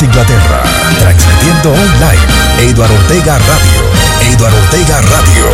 Inglaterra. 0.00 0.62
Transmitiendo 1.00 1.70
online. 1.70 2.22
Eduardo 2.60 2.94
Ortega 2.94 3.38
Radio. 3.38 4.32
Eduardo 4.32 4.56
Ortega 4.56 5.00
Radio. 5.02 5.50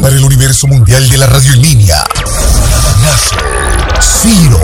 Para 0.00 0.14
el 0.14 0.24
universo 0.24 0.68
mundial 0.68 1.08
de 1.08 1.18
la 1.18 1.26
radio 1.26 1.52
en 1.54 1.62
línea. 1.62 2.04
Nace 3.02 3.36
Ciro. 4.00 4.60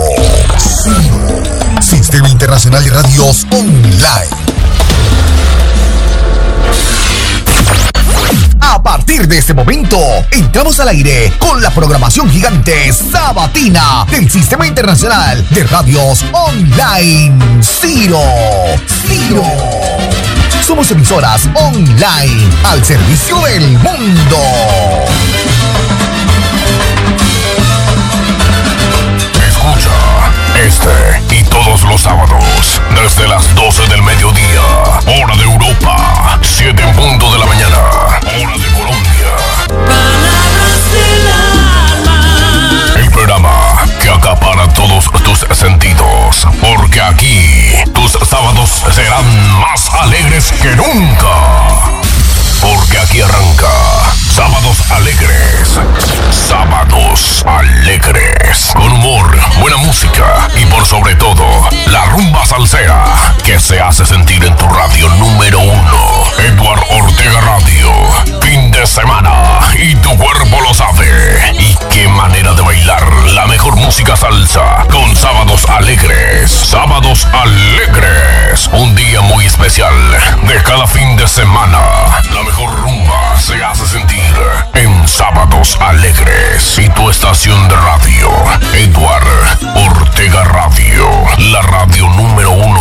Ciro. 0.57 1.81
Sistema 1.81 2.29
Internacional 2.29 2.83
de 2.83 2.91
Radios 2.91 3.45
Online. 3.51 4.44
Partir 9.15 9.29
de 9.29 9.37
este 9.37 9.53
momento, 9.53 9.97
entramos 10.31 10.77
al 10.81 10.89
aire 10.89 11.31
con 11.37 11.61
la 11.61 11.69
programación 11.69 12.29
gigante 12.29 12.91
sabatina 12.91 14.05
del 14.11 14.29
Sistema 14.29 14.67
Internacional 14.67 15.45
de 15.51 15.63
Radios 15.63 16.25
Online. 16.33 17.63
Ciro. 17.63 18.19
Ciro. 19.07 19.43
Somos 20.65 20.91
emisoras 20.91 21.47
online 21.53 22.49
al 22.65 22.83
servicio 22.83 23.39
del 23.39 23.69
mundo. 23.77 24.37
Escucha 29.47 29.91
este 30.65 31.35
y 31.39 31.43
todos 31.43 31.83
los 31.83 32.01
sábados 32.01 32.81
desde 33.01 33.27
las 33.27 33.53
12 33.55 33.87
del 33.87 34.03
mediodía, 34.03 34.61
hora 35.05 35.35
de 35.37 35.43
Europa, 35.43 36.39
7 36.41 36.81
en 36.81 36.95
punto 36.95 37.31
de 37.31 37.39
la 37.39 37.45
mañana, 37.45 37.77
hora 38.41 38.57
de 38.57 38.64
sentidos, 45.55 46.47
porque 46.61 47.01
aquí 47.01 47.73
tus 47.93 48.11
sábados 48.27 48.83
serán 48.91 49.59
más 49.59 49.89
alegres 50.01 50.51
que 50.61 50.75
nunca. 50.75 51.95
Porque 52.61 52.97
aquí 52.97 53.21
arranca 53.21 53.67
Sábados 54.35 54.91
Alegres. 54.91 55.79
Sábados 56.31 57.43
Alegres. 57.45 58.71
Con 58.73 58.91
humor, 58.91 59.37
buena 59.59 59.77
música 59.77 60.49
y 60.61 60.65
por 60.65 60.85
sobre 60.85 61.15
todo, 61.15 61.45
la 61.87 62.05
rumba 62.05 62.45
salsera 62.45 63.05
que 63.43 63.59
se 63.59 63.79
hace 63.79 64.05
sentir 64.05 64.43
en 64.43 64.55
tu 64.57 64.67
radio 64.67 65.07
número 65.11 65.59
uno. 65.59 66.14
Edward 66.39 66.83
Ortega 66.89 67.41
Radio. 67.41 67.91
Fin 68.41 68.71
de 68.71 68.85
semana 68.85 69.59
y 69.75 69.95
tu 69.95 70.15
cuerpo 70.17 70.61
lo 70.61 70.73
sabe. 70.73 71.07
Y 71.57 71.75
qué 71.91 72.07
manera 72.07 72.53
de 72.53 72.61
bailar 72.61 73.03
la 73.33 73.45
mejor 73.47 73.75
música 73.75 74.15
salsa 74.15 74.85
con 74.91 75.15
Sábados 75.15 75.65
Alegres. 75.69 76.51
Sábados 76.51 77.27
Alegres. 77.33 78.69
Un 78.73 78.95
día 78.95 79.21
muy 79.21 79.45
especial 79.45 79.93
de 80.47 80.63
cada 80.63 80.87
fin 80.87 81.15
de 81.15 81.27
semana. 81.27 81.79
La 82.33 82.43
mejor 82.43 82.73
rumba 82.81 83.39
se 83.39 83.63
hace 83.63 83.85
sentir 83.87 84.35
en 84.73 85.07
Sábados 85.07 85.77
Alegres 85.79 86.77
y 86.77 86.89
tu 86.89 87.09
estación 87.09 87.67
de 87.67 87.75
radio, 87.75 88.29
Edward 88.73 89.27
Ortega 89.75 90.43
Radio, 90.43 91.07
la 91.37 91.61
radio 91.61 92.09
número 92.09 92.51
uno 92.51 92.74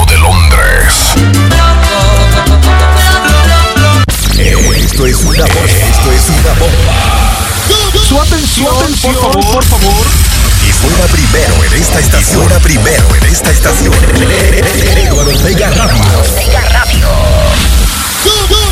una 5.34 5.46
bomba. 5.46 5.66
Esto 5.66 6.12
es 6.12 6.28
una 6.30 6.52
bomba. 6.54 6.94
Su 8.06 8.20
atención, 8.20 8.66
por 9.02 9.14
favor, 9.14 9.52
por 9.52 9.64
favor. 9.64 10.06
Y 10.62 10.72
fuera 10.72 11.06
primero 11.06 11.64
en 11.64 11.72
esta 11.72 11.98
estación. 11.98 12.42
Fuera 12.42 12.60
primero 12.60 13.14
en 13.16 13.24
esta 13.24 13.50
estación. 13.50 13.92
Eduardo 14.96 15.30
Ortega 15.30 15.70
Radio. 15.70 16.05
Saludos, 18.22 18.64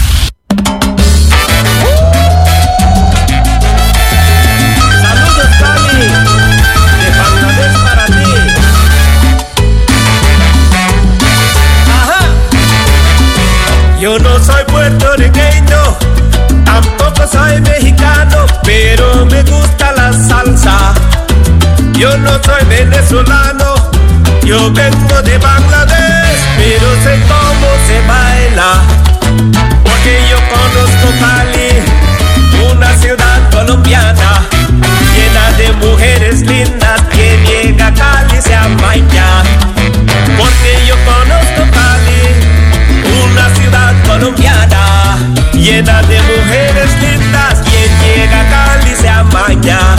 Yo 22.03 22.19
no 22.19 22.33
soy 22.43 22.65
venezolano, 22.69 23.77
yo 24.45 24.73
vengo 24.73 25.23
de 25.23 25.39
Bangladesh, 25.39 26.41
pero 26.57 26.97
sé 27.05 27.17
cómo 27.29 27.69
se 27.87 28.01
baila. 28.09 28.83
Porque 29.85 30.19
yo 30.29 30.37
conozco 30.51 31.13
Cali, 31.21 32.75
una 32.75 32.93
ciudad 32.97 33.39
colombiana 33.53 34.43
llena 35.15 35.53
de 35.57 35.73
mujeres 35.75 36.41
lindas 36.41 37.03
que 37.13 37.39
llega 37.47 37.87
a 37.87 37.95
Cali 37.95 38.43
se 38.43 38.53
amaña. 38.53 39.45
Porque 40.37 40.85
yo 40.85 40.97
conozco 41.05 41.71
Cali, 41.71 42.35
una 43.23 43.49
ciudad 43.55 43.95
colombiana 44.09 45.19
llena 45.55 46.03
de 46.03 46.21
mujeres 46.23 46.91
lindas 47.01 47.61
quien 47.61 47.97
llega 48.01 48.41
a 48.41 48.51
Cali 48.51 48.91
se 49.01 49.09
amaña. 49.09 49.92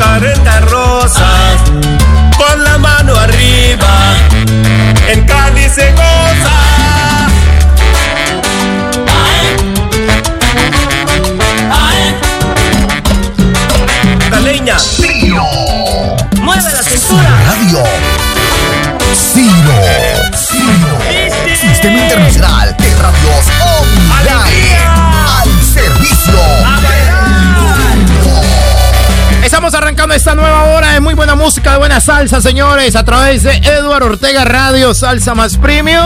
da 0.00 0.18
da 0.18 0.34
da 0.44 0.59
salsa, 32.28 32.42
señores, 32.42 32.96
a 32.96 33.04
través 33.04 33.44
de 33.44 33.52
Eduardo 33.52 34.08
Ortega 34.08 34.44
Radio, 34.44 34.92
Salsa 34.92 35.34
Más 35.34 35.56
Premium. 35.56 36.04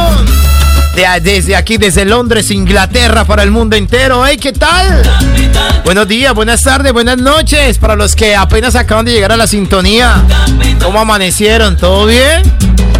De- 0.95 1.21
desde 1.21 1.57
aquí, 1.57 1.77
desde 1.77 2.05
Londres, 2.05 2.53
Inglaterra, 2.53 3.25
para 3.25 3.43
el 3.43 3.51
mundo 3.51 3.75
entero. 3.75 4.25
Hey, 4.25 4.39
¿qué 4.41 4.53
tal? 4.53 5.03
Buenos 5.85 6.07
días, 6.07 6.33
buenas 6.33 6.63
tardes, 6.63 6.93
buenas 6.93 7.17
noches. 7.19 7.79
Para 7.79 7.97
los 7.97 8.15
que 8.15 8.37
apenas 8.37 8.77
acaban 8.77 9.05
de 9.05 9.11
llegar 9.11 9.33
a 9.33 9.37
la 9.37 9.49
sintonía. 9.49 10.23
¿Cómo 10.81 11.01
amanecieron? 11.01 11.77
¿Todo 11.77 12.07
bien? 12.07 12.43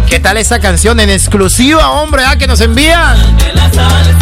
¿Qué 0.09 0.19
tal 0.19 0.35
esta 0.35 0.59
canción 0.59 0.99
en 0.99 1.09
exclusiva, 1.09 1.89
hombre? 1.91 2.23
Ah, 2.27 2.35
que 2.37 2.47
nos 2.47 2.59
envían. 2.59 3.15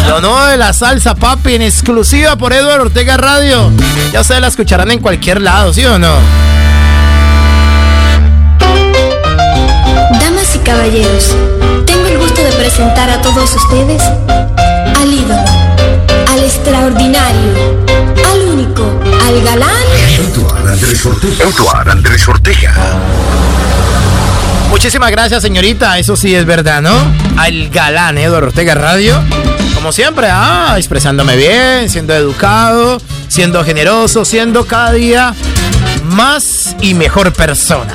Lo 0.08 0.46
de 0.46 0.56
la 0.56 0.72
salsa, 0.72 1.16
papi, 1.16 1.54
en 1.56 1.62
exclusiva 1.62 2.36
por 2.36 2.52
Eduardo 2.52 2.84
Ortega 2.84 3.16
Radio. 3.16 3.72
Ya 4.12 4.20
ustedes 4.20 4.40
la 4.40 4.46
escucharán 4.46 4.92
en 4.92 5.00
cualquier 5.00 5.40
lado, 5.42 5.72
¿sí 5.74 5.84
o 5.84 5.98
no? 5.98 6.14
Caballeros, 10.64 11.36
tengo 11.86 12.06
el 12.06 12.18
gusto 12.18 12.42
de 12.42 12.50
presentar 12.52 13.10
a 13.10 13.20
todos 13.20 13.54
ustedes 13.54 14.02
al 14.02 15.12
ídolo, 15.12 15.44
al 16.32 16.42
extraordinario, 16.42 17.84
al 18.32 18.40
único, 18.48 18.82
al 19.26 19.42
galán. 19.42 19.70
Eduardo 20.08 20.68
Andrés 20.70 21.06
Ortega. 21.06 21.44
Eduardo 21.44 21.90
Andrés 21.92 22.28
Ortega. 22.28 22.74
Muchísimas 24.70 25.10
gracias, 25.10 25.42
señorita. 25.42 25.98
Eso 25.98 26.16
sí 26.16 26.34
es 26.34 26.46
verdad, 26.46 26.80
¿no? 26.80 26.94
Al 27.36 27.68
galán 27.68 28.16
Eduardo 28.16 28.48
Ortega 28.48 28.74
Radio. 28.74 29.22
Como 29.74 29.92
siempre, 29.92 30.28
ah, 30.30 30.74
expresándome 30.78 31.36
bien, 31.36 31.90
siendo 31.90 32.14
educado, 32.14 33.00
siendo 33.28 33.62
generoso, 33.64 34.24
siendo 34.24 34.66
cada 34.66 34.92
día 34.92 35.34
más 36.04 36.74
y 36.80 36.94
mejor 36.94 37.32
persona. 37.34 37.92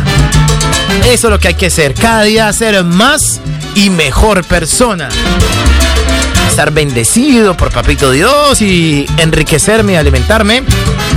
Eso 1.06 1.28
es 1.28 1.32
lo 1.32 1.40
que 1.40 1.50
hay 1.50 1.54
que 1.56 1.70
ser. 1.70 1.94
Cada 1.94 2.24
día 2.24 2.52
ser 2.54 2.84
más 2.84 3.40
y 3.76 3.90
mejor 3.90 4.44
persona. 4.44 5.10
Estar 6.48 6.72
bendecido 6.72 7.56
por 7.56 7.72
Papito 7.72 8.12
Dios 8.12 8.62
y 8.62 9.06
enriquecerme 9.18 9.94
y 9.94 9.96
alimentarme 9.96 10.64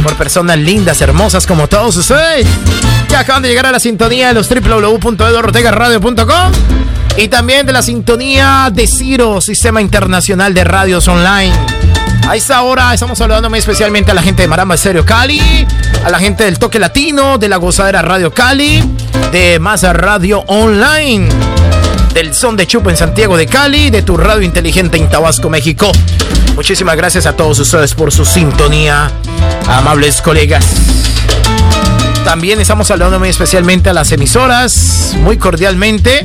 por 0.03 0.15
personas 0.17 0.59
lindas, 0.59 1.01
hermosas 1.01 1.47
como 1.47 1.69
todos 1.69 1.97
ustedes. 1.97 2.47
Que 3.09 3.17
acaban 3.17 3.43
de 3.43 3.49
llegar 3.49 3.67
a 3.67 3.73
la 3.73 3.81
sintonía 3.81 4.29
de 4.29 4.35
los 4.35 4.49
www.eduardotegaradio.com 4.49 6.53
y 7.17 7.29
también 7.29 7.67
de 7.67 7.73
la 7.73 7.83
sintonía 7.83 8.71
de 8.73 8.87
Ciro, 8.87 9.41
Sistema 9.41 9.83
Internacional 9.83 10.55
de 10.55 10.65
Radios 10.65 11.09
Online. 11.09 11.53
A 12.29 12.37
esta 12.37 12.63
hora 12.63 12.95
estamos 12.95 13.19
saludando 13.19 13.51
muy 13.51 13.59
especialmente 13.59 14.11
a 14.11 14.15
la 14.15 14.23
gente 14.23 14.43
de 14.43 14.49
Maramba 14.49 14.77
Estéreo 14.77 15.05
Cali, 15.05 15.67
a 16.05 16.09
la 16.09 16.19
gente 16.19 16.45
del 16.45 16.59
Toque 16.59 16.79
Latino, 16.79 17.37
de 17.37 17.49
la 17.49 17.57
Gozadera 17.57 18.01
Radio 18.01 18.33
Cali, 18.33 18.83
de 19.33 19.59
Masa 19.59 19.93
Radio 19.93 20.41
Online, 20.47 21.29
del 22.15 22.33
Son 22.33 22.57
de 22.57 22.67
Chupo 22.67 22.91
en 22.91 22.97
Santiago 22.97 23.37
de 23.37 23.47
Cali, 23.47 23.91
de 23.91 24.03
tu 24.03 24.17
radio 24.17 24.43
inteligente 24.43 24.97
en 24.97 25.11
Tabasco, 25.11 25.51
México. 25.51 25.91
Muchísimas 26.55 26.97
gracias 26.97 27.27
a 27.27 27.35
todos 27.35 27.59
ustedes 27.59 27.95
por 27.95 28.13
su 28.13 28.25
sintonía, 28.25 29.11
amables 29.69 30.23
colegas. 30.23 30.65
También 32.25 32.61
estamos 32.61 32.87
saludando 32.87 33.19
muy 33.19 33.31
especialmente 33.31 33.91
a 33.91 33.93
las 33.93 34.13
emisoras, 34.13 35.15
muy 35.19 35.39
cordialmente, 35.39 36.23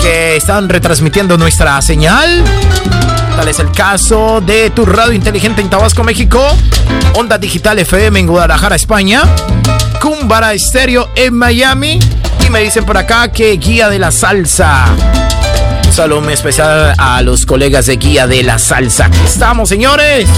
que 0.00 0.36
están 0.36 0.68
retransmitiendo 0.68 1.36
nuestra 1.36 1.80
señal. 1.82 2.44
Tal 3.38 3.46
es 3.46 3.60
el 3.60 3.70
caso 3.70 4.42
de 4.44 4.70
tu 4.70 4.84
radio 4.84 5.12
inteligente 5.12 5.60
en 5.60 5.70
Tabasco, 5.70 6.02
México, 6.02 6.44
Onda 7.14 7.38
Digital 7.38 7.78
FM 7.78 8.18
en 8.18 8.26
Guadalajara, 8.26 8.74
España, 8.74 9.22
Cumbara 10.02 10.54
Estéreo 10.54 11.08
en 11.14 11.34
Miami 11.34 12.00
y 12.44 12.50
me 12.50 12.58
dicen 12.58 12.84
por 12.84 12.96
acá 12.96 13.30
que 13.30 13.52
Guía 13.52 13.88
de 13.90 14.00
la 14.00 14.10
Salsa. 14.10 14.86
Un 16.12 16.24
muy 16.24 16.32
especial 16.32 16.96
a 16.98 17.22
los 17.22 17.46
colegas 17.46 17.86
de 17.86 17.96
Guía 17.96 18.26
de 18.26 18.42
la 18.42 18.58
Salsa. 18.58 19.04
Aquí 19.04 19.20
Estamos, 19.24 19.68
señores, 19.68 20.28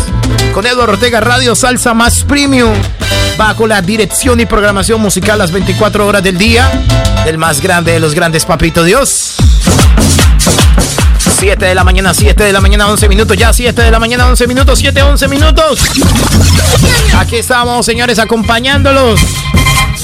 con 0.52 0.66
Eduardo 0.66 0.92
Ortega 0.92 1.22
Radio 1.22 1.54
Salsa 1.54 1.94
Más 1.94 2.22
Premium, 2.24 2.74
bajo 3.38 3.66
la 3.66 3.80
dirección 3.80 4.40
y 4.40 4.44
programación 4.44 5.00
musical 5.00 5.38
las 5.38 5.52
24 5.52 6.06
horas 6.06 6.22
del 6.22 6.36
día 6.36 6.70
del 7.24 7.38
más 7.38 7.62
grande 7.62 7.92
de 7.92 8.00
los 8.00 8.14
grandes, 8.14 8.44
Papito 8.44 8.84
Dios. 8.84 9.36
7 11.40 11.64
de 11.64 11.74
la 11.74 11.84
mañana, 11.84 12.12
7 12.12 12.44
de 12.44 12.52
la 12.52 12.60
mañana, 12.60 12.86
11 12.86 13.08
minutos, 13.08 13.34
ya 13.34 13.50
7 13.50 13.80
de 13.80 13.90
la 13.90 13.98
mañana, 13.98 14.26
11 14.26 14.46
minutos, 14.46 14.78
7, 14.78 15.00
11 15.00 15.26
minutos. 15.28 15.80
Aquí 17.16 17.36
estamos, 17.36 17.86
señores, 17.86 18.18
acompañándolos 18.18 19.18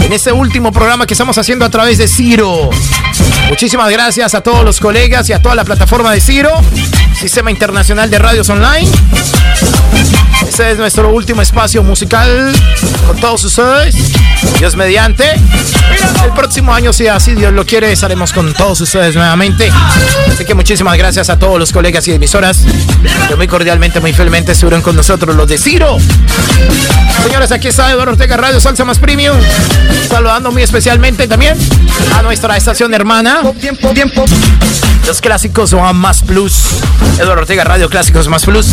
en 0.00 0.12
este 0.12 0.32
último 0.32 0.72
programa 0.72 1.06
que 1.06 1.14
estamos 1.14 1.38
haciendo 1.38 1.64
a 1.64 1.70
través 1.70 1.98
de 1.98 2.08
Ciro. 2.08 2.70
Muchísimas 3.48 3.90
gracias 3.90 4.34
a 4.34 4.40
todos 4.40 4.64
los 4.64 4.80
colegas 4.80 5.28
y 5.28 5.32
a 5.32 5.40
toda 5.40 5.54
la 5.54 5.64
plataforma 5.64 6.12
de 6.12 6.20
Ciro, 6.20 6.50
Sistema 7.18 7.50
Internacional 7.50 8.10
de 8.10 8.18
Radios 8.18 8.48
Online. 8.48 8.90
Este 10.46 10.70
es 10.72 10.78
nuestro 10.78 11.12
último 11.12 11.42
espacio 11.42 11.82
musical 11.82 12.52
con 13.06 13.18
todos 13.18 13.44
ustedes. 13.44 13.94
Dios 14.58 14.76
mediante. 14.76 15.24
El 16.24 16.32
próximo 16.34 16.74
año, 16.74 16.92
si 16.92 17.06
así 17.08 17.34
Dios 17.34 17.52
lo 17.52 17.64
quiere, 17.64 17.92
estaremos 17.92 18.32
con 18.32 18.52
todos 18.54 18.80
ustedes 18.80 19.14
nuevamente. 19.14 19.70
Así 20.32 20.44
que 20.44 20.54
muchísimas 20.54 20.96
gracias 20.96 21.30
a 21.30 21.38
todos 21.38 21.58
los 21.58 21.72
colegas 21.72 22.06
y 22.08 22.12
emisoras 22.12 22.64
que 23.28 23.36
muy 23.36 23.48
cordialmente, 23.48 24.00
muy 24.00 24.12
fielmente 24.12 24.52
estuvieron 24.52 24.82
con 24.82 24.96
nosotros, 24.96 25.34
los 25.36 25.48
de 25.48 25.58
Ciro. 25.58 25.98
Señores, 27.22 27.52
aquí 27.52 27.68
está 27.68 27.90
Eduardo 27.90 28.12
Ortega 28.12 28.36
Radio 28.36 28.60
Salsa 28.60 28.84
Más 28.84 28.98
Premium. 28.98 29.36
Saludando 30.08 30.52
muy 30.52 30.62
especialmente 30.62 31.28
también 31.28 31.56
a 32.14 32.22
nuestra 32.22 32.56
estación 32.56 32.94
hermana. 32.94 33.40
Tiempo, 33.60 33.90
tiempo. 33.90 34.24
Los 35.06 35.20
clásicos 35.20 35.74
Más 35.94 36.22
Plus. 36.22 36.54
Eduardo 37.18 37.42
Ortega 37.42 37.64
Radio 37.64 37.88
Clásicos 37.88 38.28
Más 38.28 38.44
Plus. 38.44 38.66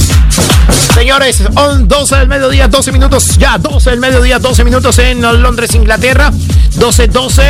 Señores, 0.94 1.44
on 1.56 1.88
12 1.88 2.16
del 2.16 2.28
mediodía, 2.28 2.68
12 2.68 2.92
minutos. 2.92 3.38
Ya, 3.38 3.58
12 3.58 3.90
del 3.90 4.00
mediodía, 4.00 4.40
12 4.40 4.64
minutos 4.64 4.98
en 5.00 5.22
Londres, 5.22 5.74
Inglaterra. 5.76 6.32
12, 6.76 7.08
12. 7.08 7.44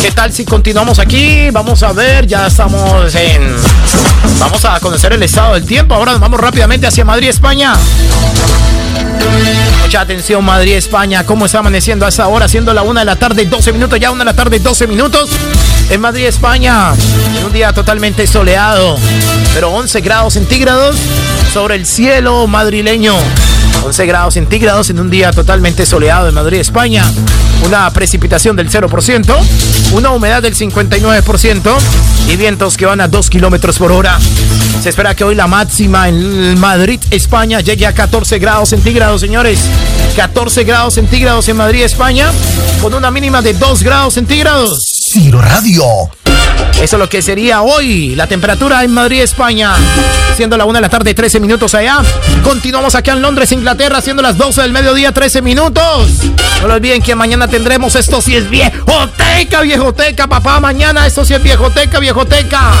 ¿Qué 0.00 0.10
tal 0.10 0.32
si 0.32 0.44
continuamos 0.44 0.98
aquí? 0.98 1.50
Vamos 1.50 1.82
a 1.82 1.92
ver, 1.92 2.26
ya 2.26 2.46
estamos 2.46 3.14
en. 3.14 3.54
Vamos 4.38 4.64
a 4.64 4.80
conocer 4.80 5.12
el 5.12 5.22
estado 5.22 5.54
del 5.54 5.64
tiempo. 5.64 5.94
Ahora 5.94 6.16
vamos 6.18 6.40
rápidamente 6.40 6.86
hacia 6.86 7.04
Madrid, 7.04 7.28
España. 7.28 7.74
Mucha 9.82 10.00
atención, 10.00 10.44
Madrid, 10.44 10.74
España. 10.74 11.24
¿Cómo 11.24 11.46
está 11.46 11.58
amaneciendo 11.58 12.06
a 12.06 12.08
esa 12.08 12.28
hora? 12.28 12.48
Siendo 12.48 12.72
la 12.72 12.82
una 12.82 13.00
de 13.00 13.06
la 13.06 13.16
tarde, 13.16 13.44
12 13.44 13.72
minutos. 13.72 14.00
Ya 14.00 14.10
una 14.10 14.20
de 14.20 14.30
la 14.30 14.34
tarde, 14.34 14.58
12 14.58 14.86
minutos. 14.86 15.30
En 15.90 16.00
Madrid, 16.00 16.26
España. 16.26 16.92
En 17.38 17.44
un 17.44 17.52
día 17.52 17.72
totalmente 17.72 18.26
soleado. 18.26 18.98
Pero 19.54 19.70
11 19.70 20.00
grados 20.00 20.34
centígrados 20.34 20.96
sobre 21.52 21.76
el 21.76 21.86
cielo 21.86 22.46
madrileño. 22.46 23.14
11 23.84 24.06
grados 24.06 24.34
centígrados 24.34 24.90
en 24.90 25.00
un 25.00 25.10
día 25.10 25.32
totalmente 25.32 25.86
soleado 25.86 26.28
en 26.28 26.34
Madrid, 26.34 26.60
España. 26.60 27.04
Una 27.64 27.90
precipitación 27.90 28.56
del 28.56 28.70
0%. 28.70 29.36
Una 29.92 30.10
humedad 30.10 30.42
del 30.42 30.54
59%. 30.54 31.76
Y 32.28 32.36
vientos 32.36 32.76
que 32.76 32.86
van 32.86 33.00
a 33.00 33.08
2 33.08 33.30
kilómetros 33.30 33.78
por 33.78 33.92
hora. 33.92 34.18
Se 34.82 34.88
espera 34.88 35.14
que 35.14 35.24
hoy 35.24 35.34
la 35.34 35.46
máxima 35.46 36.08
en 36.08 36.58
Madrid, 36.58 37.00
España, 37.10 37.60
llegue 37.60 37.86
a 37.86 37.92
14 37.92 38.38
grados 38.38 38.70
centígrados, 38.70 39.20
señores. 39.20 39.60
14 40.16 40.64
grados 40.64 40.94
centígrados 40.94 41.48
en 41.48 41.56
Madrid, 41.56 41.82
España, 41.82 42.30
con 42.80 42.94
una 42.94 43.10
mínima 43.10 43.42
de 43.42 43.54
2 43.54 43.82
grados 43.82 44.14
centígrados. 44.14 45.01
Ciro 45.12 45.42
Radio. 45.42 45.84
Eso 46.80 46.96
es 46.96 46.98
lo 46.98 47.06
que 47.06 47.20
sería 47.20 47.60
hoy 47.60 48.14
la 48.16 48.26
temperatura 48.26 48.82
en 48.82 48.94
Madrid, 48.94 49.20
España. 49.20 49.74
Siendo 50.38 50.56
la 50.56 50.64
1 50.64 50.72
de 50.72 50.80
la 50.80 50.88
tarde, 50.88 51.12
13 51.12 51.38
minutos 51.38 51.74
allá. 51.74 51.98
Continuamos 52.42 52.94
aquí 52.94 53.10
en 53.10 53.20
Londres, 53.20 53.52
Inglaterra, 53.52 54.00
siendo 54.00 54.22
las 54.22 54.38
12 54.38 54.62
del 54.62 54.72
mediodía, 54.72 55.12
13 55.12 55.42
minutos. 55.42 56.22
No 56.62 56.68
lo 56.68 56.74
olviden 56.74 57.02
que 57.02 57.14
mañana 57.14 57.46
tendremos 57.46 57.94
esto 57.94 58.22
si 58.22 58.36
es 58.36 58.48
viejoteca, 58.48 59.60
viejoteca, 59.60 60.28
papá. 60.28 60.60
Mañana 60.60 61.06
esto 61.06 61.26
si 61.26 61.34
es 61.34 61.42
viejoteca, 61.42 61.98
viejoteca. 61.98 62.72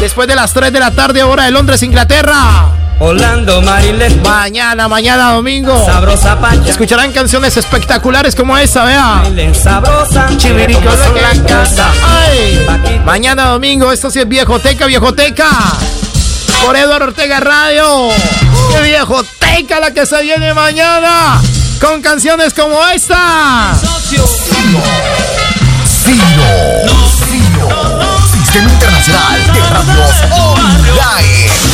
Después 0.00 0.26
de 0.26 0.36
las 0.36 0.54
3 0.54 0.72
de 0.72 0.80
la 0.80 0.90
tarde, 0.90 1.22
hora 1.22 1.44
de 1.44 1.50
Londres, 1.50 1.82
Inglaterra. 1.82 2.93
Orlando, 3.00 3.60
Mariles. 3.62 4.16
Mañana, 4.22 4.88
mañana 4.88 5.32
domingo. 5.32 5.84
Sabrosa 5.84 6.38
pancha. 6.38 6.70
Escucharán 6.70 7.12
canciones 7.12 7.56
espectaculares 7.56 8.34
como 8.34 8.56
esta, 8.56 8.84
vea. 8.84 9.22
Sabrosa. 9.54 10.28
Chivirico 10.36 10.80
de 10.80 11.20
la 11.20 11.46
casa. 11.46 11.90
Ay. 12.06 12.66
Mañana 13.04 13.46
domingo, 13.46 13.90
esto 13.92 14.10
sí 14.10 14.20
es 14.20 14.28
viejoteca, 14.28 14.86
viejoteca. 14.86 15.48
Por 16.64 16.76
Eduardo 16.76 17.06
Ortega 17.06 17.40
Radio. 17.40 18.08
¡Qué 18.70 18.82
viejoteca 18.82 19.80
la 19.80 19.92
que 19.92 20.06
se 20.06 20.22
viene 20.22 20.54
mañana! 20.54 21.40
Con 21.80 22.00
canciones 22.00 22.54
como 22.54 22.86
esta. 22.88 23.74
Ciro. 24.08 24.24
Ciro. 26.04 26.44
Sistema 28.32 28.70
Internacional 28.70 29.52
de 29.52 29.60
Radios 29.60 30.12
Online. 30.30 31.73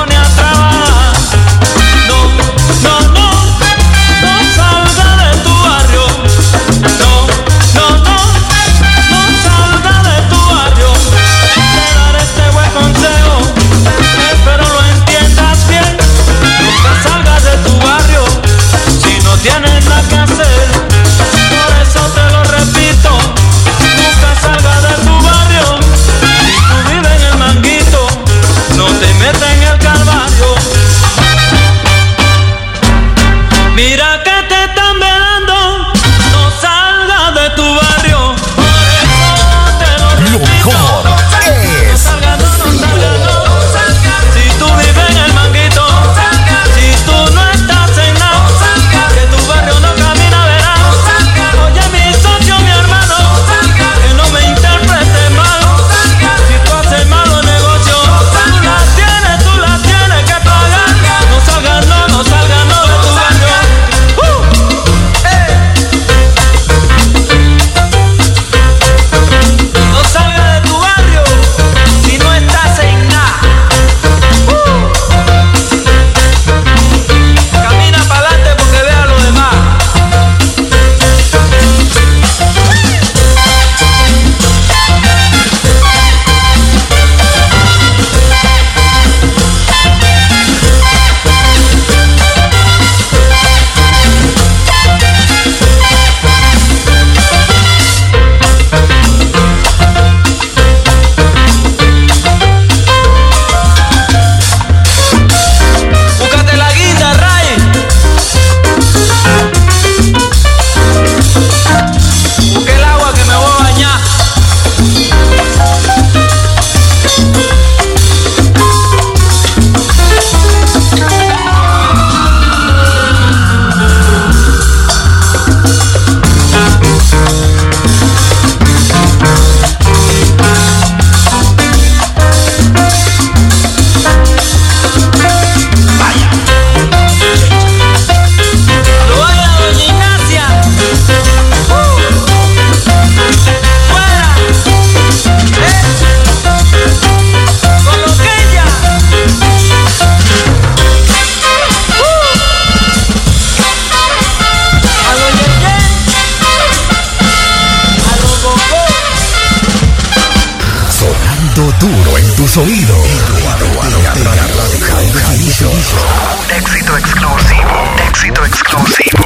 Un 165.71 166.51
éxito 166.53 166.97
exclusivo. 166.97 167.71
Éxito 168.09 168.45
exclusivo. 168.45 169.23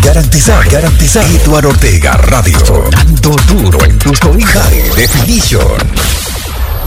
Garantizar, 0.00 0.68
garantizar. 0.70 1.24
Eduardo 1.24 1.70
Ortega 1.70 2.12
Radio. 2.12 2.56
Sonando 2.64 3.30
duro 3.48 3.84
en 3.84 3.98
tus. 3.98 4.20
High 4.20 4.90
Definition. 4.94 5.76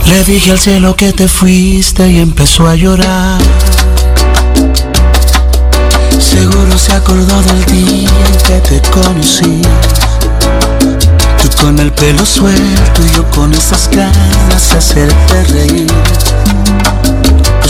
Le 0.06 0.24
dije 0.24 0.52
al 0.52 0.58
cielo 0.58 0.96
que 0.96 1.12
te 1.12 1.28
fuiste 1.28 2.08
y 2.08 2.20
empezó 2.20 2.66
a 2.66 2.74
llorar. 2.74 3.38
Seguro 6.18 6.78
se 6.78 6.92
acordó 6.92 7.42
del 7.42 7.64
día 7.66 8.08
en 8.08 8.38
que 8.46 8.60
te 8.60 8.90
conocí. 8.90 9.60
Tú 11.42 11.50
con 11.60 11.78
el 11.78 11.92
pelo 11.92 12.24
suelto 12.24 13.02
y 13.06 13.14
yo 13.14 13.30
con 13.30 13.52
esas 13.52 13.90
ganas 13.90 14.70
de 14.70 14.78
hacerte 14.78 15.44
reír. 15.44 15.92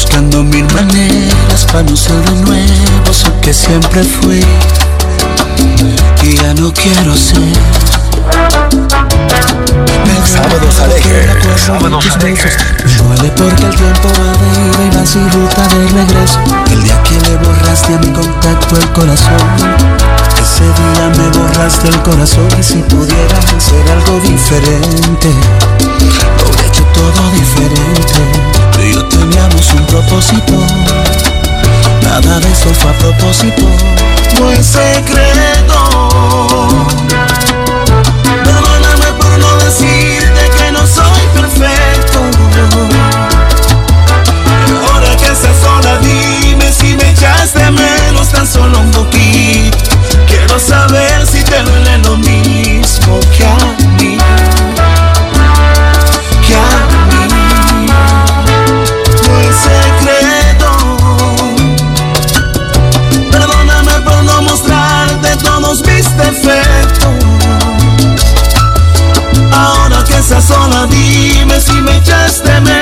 Buscando 0.02 0.42
mil 0.42 0.64
maneras 0.74 1.64
para 1.70 1.84
no 1.84 1.96
ser 1.96 2.16
de 2.24 2.34
nuevo 2.42 3.08
eso 3.08 3.32
que 3.40 3.54
siempre 3.54 4.02
fui. 4.02 4.44
Y 6.24 6.36
ya 6.38 6.54
no 6.54 6.72
quiero 6.74 7.14
ser. 7.14 7.38
Me 10.04 10.26
Sábados 10.26 10.80
alegres, 10.80 11.60
sábados 11.64 12.04
tus 12.04 12.16
alegres. 12.16 12.56
Me 12.84 12.92
duele 12.94 13.30
porque 13.36 13.62
el 13.62 13.76
tiempo 13.76 14.08
va 14.18 14.32
de 14.42 14.48
ida 14.66 14.92
y 14.92 14.96
va 14.96 15.06
sin 15.06 15.30
ruta 15.30 15.68
de 15.68 15.88
regreso. 15.88 16.40
El 16.72 16.82
día 16.82 17.00
que 17.04 17.14
le 17.20 17.36
borraste 17.36 17.94
a 17.94 17.98
mi 17.98 18.10
contacto 18.10 18.76
el 18.76 18.88
corazón. 18.90 19.38
Ese 20.42 20.64
día 20.64 21.12
me 21.16 21.38
borraste 21.38 21.86
el 21.86 22.02
corazón 22.02 22.48
y 22.58 22.62
si 22.64 22.78
pudiera 22.78 23.38
hacer 23.38 23.88
algo 23.92 24.18
diferente, 24.18 25.30
lo 25.30 26.50
hubiera 26.50 26.66
hecho 26.66 26.81
todo 27.10 27.30
diferente. 27.30 28.14
Tú 28.72 28.80
y 28.80 28.92
yo 28.92 29.04
teníamos 29.06 29.72
un 29.72 29.86
propósito. 29.86 30.54
Nada 32.02 32.38
de 32.38 32.50
eso 32.52 32.72
fue 32.74 32.90
a 32.90 32.98
propósito. 32.98 33.62
No 34.38 34.50
es 34.52 34.66
secreto. 34.66 35.78
Perdóname 38.44 39.12
por 39.18 39.38
no 39.38 39.56
decirte 39.58 40.50
que 40.56 40.72
no 40.72 40.86
soy 40.86 41.22
perfecto. 41.34 42.20
Ahora 44.92 45.16
que 45.16 45.26
estás 45.26 45.56
sola, 45.62 45.98
dime 45.98 46.72
si 46.72 46.94
me 46.94 47.10
echaste 47.10 47.70
menos 47.70 48.28
tan 48.28 48.46
solo 48.46 48.78
un 48.78 48.90
poquito. 48.92 49.78
Quiero 50.26 50.58
saber 50.58 51.26
si 51.26 51.42
te 51.42 51.62
duele 51.62 51.98
lo 51.98 52.16
mismo 52.16 53.18
que 53.36 53.44
a 53.44 53.81
dime 71.52 71.58
si 71.60 71.80
me 72.60 72.81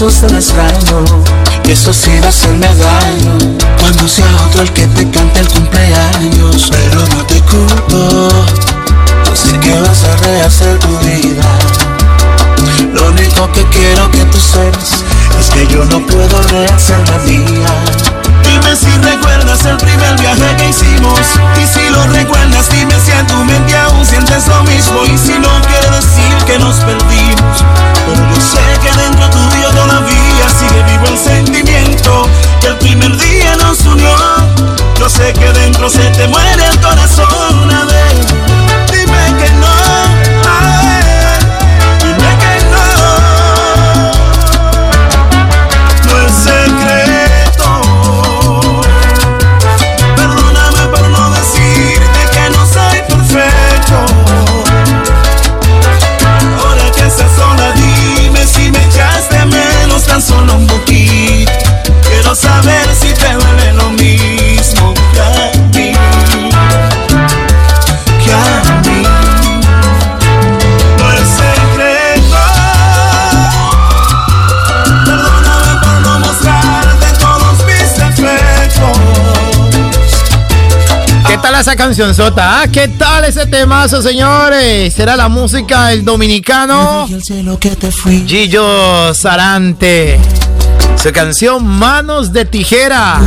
brazos 0.00 0.22
del 0.22 0.36
extraño. 0.36 1.04
Y 1.64 1.72
eso 1.72 1.92
sí 1.92 2.10
va 2.20 2.26
a 2.26 2.28
hacerme 2.30 2.66
daño 2.66 3.58
cuando 3.78 4.08
sea 4.08 4.26
otro 4.46 4.62
el 4.62 4.72
que 4.72 4.86
te 4.86 5.10
cante 5.10 5.40
el 5.40 5.48
cumpleaños. 5.48 6.70
Pero 6.70 7.00
no 7.14 7.24
te 7.26 7.40
culpo, 7.42 8.28
así 9.30 9.52
que 9.58 9.78
vas 9.80 10.04
a 10.04 10.16
rehacer 10.16 10.78
tu 10.78 10.98
vida. 10.98 11.44
Lo 12.94 13.08
único 13.08 13.50
que 13.52 13.64
quiero 13.66 14.10
que 14.10 14.24
tú 14.26 14.38
sepas 14.38 15.04
es 15.38 15.50
que 15.50 15.66
yo 15.66 15.84
no 15.84 16.04
puedo 16.06 16.42
rehacer 16.48 16.98
la 17.08 17.18
mía. 17.18 17.68
Dime 18.42 18.74
si 18.74 18.90
recuerdas 19.02 19.64
el 19.64 19.76
primer 19.76 20.18
viaje 20.18 20.56
que 20.56 20.70
hicimos 20.70 21.20
Y 21.60 21.66
si 21.66 21.88
lo 21.90 22.02
recuerdas 22.08 22.68
dime 22.70 22.94
si 23.04 23.12
en 23.12 23.26
tu 23.26 23.36
mente 23.44 23.76
aún 23.76 24.04
sientes 24.04 24.48
lo 24.48 24.62
mismo 24.64 25.04
Y 25.04 25.16
si 25.16 25.38
no 25.38 25.50
quiere 25.62 25.90
decir 25.94 26.34
que 26.46 26.58
nos 26.58 26.76
perdimos 26.76 27.64
Pero 28.06 28.34
yo 28.34 28.40
sé 28.40 28.79
todavía 29.80 30.48
sigue 30.48 30.82
vivo 30.84 31.06
el 31.06 31.18
sentimiento 31.18 32.28
Que 32.60 32.68
el 32.68 32.76
primer 32.78 33.16
día 33.16 33.56
nos 33.56 33.80
unió. 33.86 34.14
Yo 34.98 35.08
sé 35.08 35.32
que 35.32 35.50
dentro 35.52 35.88
se 35.88 36.10
te 36.10 36.28
muere 36.28 36.66
el 36.66 36.80
corazón 36.80 37.70
esa 81.70 81.76
canción 81.76 82.12
sota? 82.16 82.62
Ah, 82.62 82.66
¿Qué 82.66 82.88
tal 82.88 83.24
ese 83.24 83.46
temazo, 83.46 84.02
señores? 84.02 84.92
Será 84.92 85.14
la 85.14 85.28
música 85.28 85.86
del 85.86 86.04
dominicano. 86.04 87.06
Gillo 88.26 89.14
Sarante. 89.14 90.18
Su 91.02 91.12
canción 91.12 91.66
Manos 91.66 92.30
de 92.30 92.44
Tijera. 92.44 93.20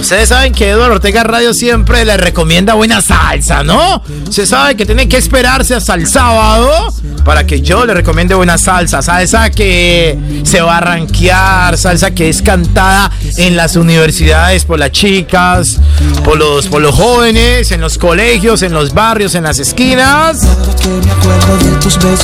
Ustedes 0.00 0.28
saben 0.28 0.52
que 0.52 0.70
Eduardo 0.70 0.94
Ortega 0.94 1.24
Radio 1.24 1.52
siempre 1.52 2.04
le 2.04 2.16
recomienda 2.16 2.74
buena 2.74 3.00
salsa, 3.00 3.64
¿no? 3.64 4.00
Se 4.30 4.46
sabe 4.46 4.76
que 4.76 4.86
tiene 4.86 5.08
que 5.08 5.16
esperarse 5.16 5.74
hasta 5.74 5.94
el 5.94 6.06
sábado 6.06 6.94
para 7.24 7.44
que 7.44 7.60
yo 7.60 7.84
le 7.84 7.94
recomiende 7.94 8.36
buena 8.36 8.58
salsa. 8.58 9.02
Salsa 9.02 9.50
que 9.50 10.16
se 10.44 10.60
va 10.60 10.76
a 10.76 10.80
rankear, 10.80 11.76
salsa 11.76 12.12
que 12.12 12.28
es 12.28 12.42
cantada 12.42 13.10
en 13.38 13.56
las 13.56 13.74
universidades 13.74 14.64
por 14.64 14.78
las 14.78 14.92
chicas, 14.92 15.80
por 16.24 16.38
los, 16.38 16.68
por 16.68 16.80
los 16.80 16.94
jóvenes, 16.94 17.72
en 17.72 17.80
los 17.80 17.98
colegios, 17.98 18.62
en 18.62 18.72
los 18.72 18.94
barrios, 18.94 19.34
en 19.34 19.42
las 19.42 19.58
esquinas. 19.58 20.46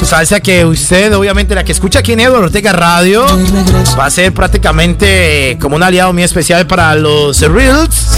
Salsa 0.04 0.38
que 0.38 0.64
usted, 0.64 1.12
obviamente, 1.16 1.56
la 1.56 1.64
que 1.64 1.72
escucha 1.72 1.98
aquí 1.98 2.12
en 2.12 2.20
Eduardo 2.20 2.44
Ortega 2.44 2.72
Radio, 2.72 3.26
va 3.98 4.11
ser 4.12 4.34
prácticamente 4.34 5.56
como 5.58 5.76
un 5.76 5.82
aliado 5.82 6.12
muy 6.12 6.22
especial 6.22 6.66
para 6.66 6.94
los 6.94 7.40
Reels 7.40 8.08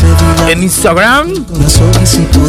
en 0.48 0.64
Instagram. 0.64 1.32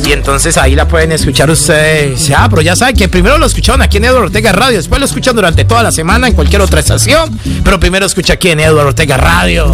Y 0.04 0.12
entonces 0.12 0.58
ahí 0.58 0.74
la 0.74 0.88
pueden 0.88 1.12
escuchar 1.12 1.52
ustedes. 1.52 2.28
Ya, 2.28 2.50
pero 2.50 2.64
ya 2.64 2.76
saben 2.76 2.96
que 2.96 3.08
primero 3.08 3.38
lo 3.38 3.46
escucharon 3.46 3.84
aquí 3.84 3.98
en 3.98 4.06
Eduardo 4.06 4.26
Ortega 4.26 4.52
Radio, 4.52 4.78
después 4.78 5.00
lo 5.00 5.06
escuchan 5.06 5.36
durante 5.36 5.64
toda 5.64 5.84
la 5.84 5.92
semana 5.92 6.28
en 6.28 6.34
cualquier 6.34 6.62
otra 6.62 6.80
estación, 6.80 7.40
pero 7.64 7.80
primero 7.80 8.08
escucha 8.08 8.34
aquí 8.34 8.50
en 8.50 8.62
Eduardo 8.62 8.90
Ortega 8.90 9.18
Radio. 9.18 9.72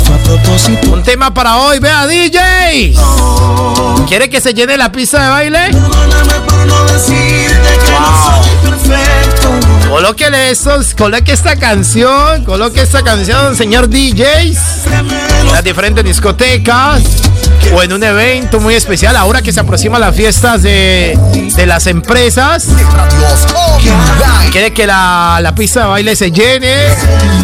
Un 0.91 1.03
tema 1.03 1.33
para 1.33 1.55
hoy, 1.57 1.79
vea 1.79 2.05
DJ. 2.07 2.93
¿Quiere 4.05 4.29
que 4.29 4.41
se 4.41 4.53
llene 4.53 4.77
la 4.77 4.91
pista 4.91 5.23
de 5.23 5.29
baile? 5.29 5.69
Perdóname 5.71 6.33
Colóquele 9.91 10.51
estos, 10.51 10.95
coloque 10.95 11.33
esta 11.33 11.57
canción, 11.57 12.45
coloque 12.45 12.81
esta 12.81 13.03
canción, 13.03 13.57
señor 13.57 13.89
DJs. 13.89 14.57
en 15.41 15.51
las 15.51 15.65
diferentes 15.65 16.05
discotecas 16.05 17.01
o 17.75 17.83
en 17.83 17.91
un 17.91 18.01
evento 18.01 18.61
muy 18.61 18.75
especial. 18.75 19.17
Ahora 19.17 19.41
que 19.41 19.51
se 19.51 19.59
aproximan 19.59 19.99
las 19.99 20.15
fiestas 20.15 20.63
de, 20.63 21.19
de 21.57 21.65
las 21.65 21.87
empresas, 21.87 22.67
quiere 24.49 24.71
que 24.71 24.87
la, 24.87 25.39
la 25.41 25.53
pista 25.55 25.81
de 25.81 25.87
baile 25.87 26.15
se 26.15 26.31
llene, 26.31 26.73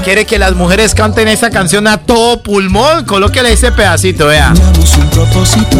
quiere 0.05 0.25
que 0.25 0.39
las 0.39 0.53
mujeres 0.55 0.95
canten 0.95 1.27
esa 1.27 1.49
canción 1.49 1.85
a 1.85 1.97
todo 1.97 2.41
pulmón. 2.41 3.03
Colóquele 3.03 3.51
ese 3.51 3.73
pedacito, 3.73 4.27
vea. 4.27 4.53
Propósito. 5.11 5.77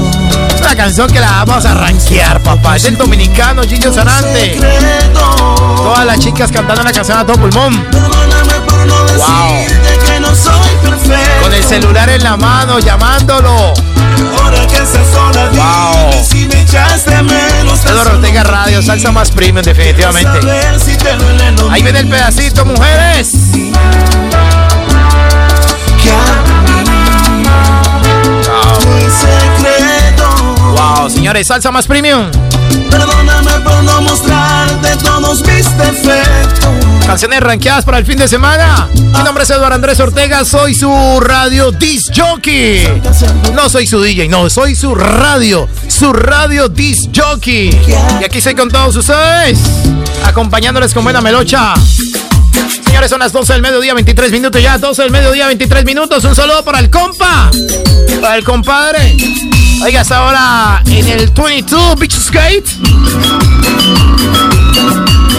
Una 0.60 0.76
canción 0.76 1.10
que 1.10 1.20
la 1.20 1.46
vamos 1.46 1.64
a 1.66 1.74
rankear, 1.76 2.42
papá. 2.42 2.76
Es 2.76 2.86
el 2.86 2.98
dominicano 2.98 3.64
Gillo 3.64 3.94
Sarante. 3.94 4.60
Todas 5.78 6.06
las 6.06 6.20
chicas 6.20 6.52
cantando 6.58 6.84
la 6.84 6.92
canción 6.92 7.18
a 7.20 7.26
todo 7.26 7.38
pulmón. 7.38 7.86
Perfecto. 10.82 11.44
Con 11.44 11.54
el 11.54 11.64
celular 11.64 12.10
en 12.10 12.24
la 12.24 12.36
mano, 12.36 12.80
llamándolo. 12.80 13.74
Wow. 15.54 16.14
solo 17.78 18.02
Ortega 18.02 18.44
Radio, 18.44 18.82
salsa 18.82 19.12
más 19.12 19.30
premium, 19.30 19.64
definitivamente. 19.64 20.40
Ahí 21.70 21.84
viene 21.84 22.00
el 22.00 22.08
pedacito, 22.08 22.66
mujeres. 22.66 23.34
Wow, 30.98 31.10
señores, 31.12 31.46
salsa 31.46 31.72
más 31.72 31.86
premium. 31.86 32.26
Perdóname 32.90 33.52
por 33.64 33.84
no 33.84 34.02
mostrarte 34.02 34.96
todos 34.98 35.42
mis 35.42 35.78
defectos. 35.78 37.06
Canciones 37.06 37.40
rankeadas 37.40 37.86
para 37.86 38.00
el 38.00 38.06
fin 38.06 38.18
de 38.18 38.28
semana. 38.28 38.90
Mi 38.94 39.24
nombre 39.24 39.44
es 39.44 39.50
Eduardo 39.52 39.76
Andrés 39.76 40.00
Ortega, 40.00 40.44
soy 40.44 40.74
su 40.74 41.20
radio 41.20 41.72
disc 41.72 42.12
jockey. 42.16 42.88
No 43.54 43.70
soy 43.70 43.86
su 43.86 44.02
DJ, 44.02 44.28
no, 44.28 44.50
soy 44.50 44.76
su 44.76 44.96
radio, 44.96 45.70
su 45.88 46.12
radio 46.14 46.68
disc 46.68 47.12
jockey. 47.16 47.70
Y 48.20 48.24
aquí 48.24 48.40
estoy 48.40 48.56
con 48.56 48.70
todos 48.70 48.96
ustedes, 48.96 49.60
acompañándoles 50.26 50.96
con 50.96 51.04
buena 51.04 51.22
melocha. 51.22 51.76
Señores, 52.86 53.12
son 53.12 53.20
las 53.20 53.32
12 53.32 53.54
del 53.54 53.62
mediodía, 53.62 53.94
23 53.94 54.32
minutos 54.32 54.64
ya, 54.64 54.80
12 54.80 55.04
del 55.04 55.12
mediodía, 55.12 55.46
23 55.46 55.86
minutos. 55.86 56.24
Un 56.24 56.36
saludo 56.36 56.64
para 56.64 56.80
el 56.80 56.90
compa, 56.90 57.52
para 58.20 58.36
el 58.36 58.44
compadre. 58.44 59.16
Oiga, 59.84 60.02
hasta 60.02 60.18
ahora 60.18 60.82
en 60.88 61.08
el 61.08 61.30
22 61.30 62.00
Beach 62.00 62.14
Skate. 62.14 62.68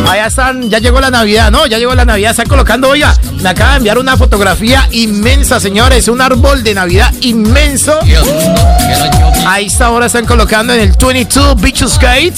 Allá 0.08 0.26
están, 0.26 0.70
ya 0.70 0.78
llegó 0.78 1.00
la 1.00 1.10
Navidad, 1.10 1.50
¿no? 1.50 1.66
Ya 1.66 1.76
llegó 1.78 1.94
la 1.94 2.06
Navidad, 2.06 2.30
están 2.30 2.48
colocando, 2.48 2.88
oiga, 2.88 3.14
me 3.42 3.48
acaba 3.50 3.72
de 3.72 3.76
enviar 3.76 3.98
una 3.98 4.16
fotografía 4.16 4.88
inmensa, 4.90 5.60
señores, 5.60 6.08
un 6.08 6.22
árbol 6.22 6.62
de 6.62 6.72
Navidad 6.72 7.12
inmenso. 7.20 7.98
Ahí 9.46 9.66
está 9.66 9.86
ahora 9.86 10.06
están 10.06 10.24
colocando 10.24 10.72
en 10.72 10.80
el 10.80 10.92
22 10.98 11.60
Beach 11.60 11.84
Skate. 11.86 12.34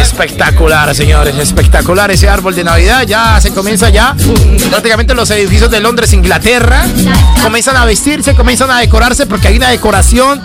Espectacular, 0.00 0.94
señores, 0.94 1.36
espectacular 1.36 2.10
ese 2.10 2.28
árbol 2.28 2.54
de 2.54 2.64
Navidad. 2.64 3.02
Ya 3.06 3.38
se 3.40 3.52
comienza 3.52 3.90
ya. 3.90 4.16
Prácticamente 4.70 5.14
los 5.14 5.30
edificios 5.30 5.70
de 5.70 5.80
Londres, 5.80 6.12
Inglaterra, 6.14 6.84
comienzan 7.42 7.76
a 7.76 7.84
vestirse, 7.84 8.34
comienzan 8.34 8.70
a 8.70 8.78
decorarse 8.78 9.26
porque 9.26 9.48
hay 9.48 9.58
una 9.58 9.68
decoración 9.68 10.40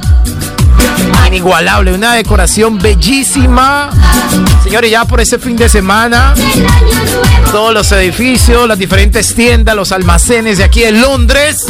Inigualable, 1.28 1.94
una 1.94 2.14
decoración 2.14 2.78
bellísima. 2.78 3.90
Señores, 4.64 4.92
ya 4.92 5.06
por 5.06 5.22
ese 5.22 5.38
fin 5.38 5.56
de 5.56 5.70
semana, 5.70 6.34
todos 7.52 7.74
los 7.74 7.92
edificios, 7.92 8.68
las 8.68 8.78
diferentes 8.78 9.34
tiendas, 9.36 9.76
los 9.76 9.92
almacenes 9.92 10.58
de 10.58 10.64
aquí 10.64 10.84
en 10.84 11.02
Londres, 11.02 11.66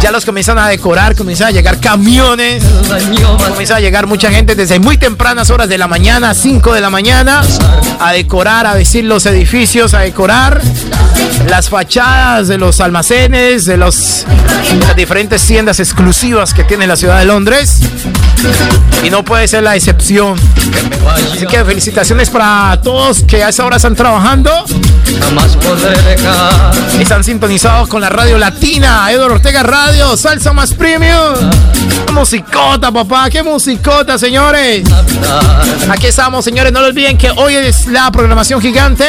ya 0.00 0.10
los 0.10 0.24
comienzan 0.24 0.58
a 0.58 0.68
decorar, 0.68 1.14
comienzan 1.14 1.48
a 1.48 1.50
llegar 1.50 1.80
camiones, 1.80 2.62
comienza 3.48 3.76
a 3.76 3.80
llegar 3.80 4.06
mucha 4.06 4.30
gente 4.30 4.54
desde 4.54 4.78
muy 4.78 4.96
tempranas 4.96 5.50
horas 5.50 5.68
de 5.68 5.78
la 5.78 5.86
mañana, 5.86 6.34
5 6.34 6.72
de 6.72 6.80
la 6.80 6.90
mañana, 6.90 7.42
a 8.00 8.12
decorar, 8.12 8.66
a 8.66 8.74
decir 8.74 9.04
los 9.04 9.26
edificios, 9.26 9.94
a 9.94 10.00
decorar 10.00 10.60
las 11.48 11.68
fachadas 11.68 12.48
de 12.48 12.58
los 12.58 12.80
almacenes, 12.80 13.64
de 13.64 13.76
los, 13.76 14.26
las 14.80 14.96
diferentes 14.96 15.44
tiendas 15.46 15.80
exclusivas 15.80 16.54
que 16.54 16.64
tiene 16.64 16.86
la 16.86 16.96
ciudad 16.96 17.18
de 17.18 17.24
Londres. 17.26 17.79
Y 19.02 19.10
no 19.10 19.24
puede 19.24 19.48
ser 19.48 19.62
la 19.62 19.76
excepción. 19.76 20.38
Así 21.32 21.46
que 21.46 21.64
felicitaciones 21.64 22.28
para 22.30 22.78
todos 22.82 23.22
que 23.22 23.42
a 23.42 23.48
esa 23.48 23.64
hora 23.64 23.76
están 23.76 23.94
trabajando. 23.94 24.50
Jamás 25.20 25.56
podré 25.56 26.00
dejar. 26.02 26.72
Están 26.98 27.24
sintonizados 27.24 27.88
con 27.88 28.00
la 28.00 28.08
radio 28.08 28.38
latina, 28.38 29.10
Eduardo 29.10 29.36
Ortega 29.36 29.62
Radio, 29.62 30.16
Salsa 30.16 30.52
Más 30.52 30.74
Premium. 30.74 31.34
¡Qué 32.06 32.12
musicota, 32.12 32.92
papá! 32.92 33.30
¡Qué 33.30 33.42
musicota, 33.42 34.18
señores! 34.18 34.82
Aquí 35.88 36.06
estamos, 36.06 36.44
señores. 36.44 36.72
No 36.72 36.80
lo 36.80 36.88
olviden 36.88 37.16
que 37.16 37.30
hoy 37.30 37.54
es 37.54 37.86
la 37.86 38.10
programación 38.10 38.60
gigante 38.60 39.04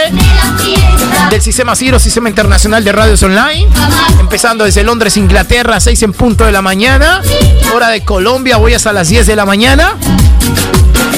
del 1.29 1.41
Sistema 1.41 1.75
Ciro, 1.75 1.99
Sistema 1.99 2.29
Internacional 2.29 2.83
de 2.83 2.91
Radios 2.91 3.21
Online. 3.23 3.67
Empezando 4.19 4.63
desde 4.63 4.83
Londres, 4.83 5.17
Inglaterra, 5.17 5.79
6 5.79 6.03
en 6.03 6.13
punto 6.13 6.45
de 6.45 6.51
la 6.51 6.61
mañana. 6.61 7.21
Hora 7.73 7.89
de 7.89 8.01
Colombia, 8.03 8.50
voy 8.57 8.73
hasta 8.73 8.93
las 8.93 9.09
10 9.09 9.27
de 9.27 9.35
la 9.35 9.45
mañana. 9.45 9.95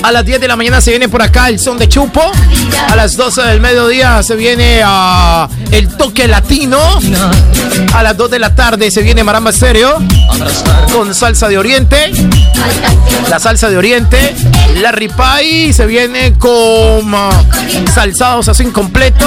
A 0.04 0.12
las 0.12 0.26
10 0.26 0.42
de 0.42 0.50
la 0.50 0.58
mañana 0.58 0.82
se 0.82 0.90
viene 0.92 1.08
por 1.08 1.22
acá 1.22 1.48
el 1.48 1.60
son 1.60 1.78
de 1.78 1.88
Chupo. 1.88 2.22
A 2.90 2.96
las 2.96 3.16
12 3.16 3.42
del 3.44 3.62
mediodía 3.62 4.22
se 4.22 4.36
viene 4.36 4.82
a 4.84 5.48
el 5.72 5.88
toque 5.88 6.28
latino. 6.28 6.78
A 7.94 8.04
las 8.04 8.18
2 8.18 8.32
de 8.32 8.40
la 8.40 8.54
tarde 8.54 8.92
se 8.92 9.02
viene 9.02 9.24
Maramba 9.24 9.54
Stereo 9.54 10.00
con 10.92 11.16
salsa 11.16 11.48
de 11.48 11.58
Oriente. 11.58 12.12
La 13.30 13.40
salsa 13.40 13.70
de 13.70 13.78
Oriente. 13.78 14.36
La 14.82 14.92
Ripay 14.92 15.72
se 15.72 15.86
viene 15.86 16.34
con 16.38 17.14
uh, 17.14 17.32
salsados 17.94 18.50
así 18.50 18.64
incompleto. 18.64 19.26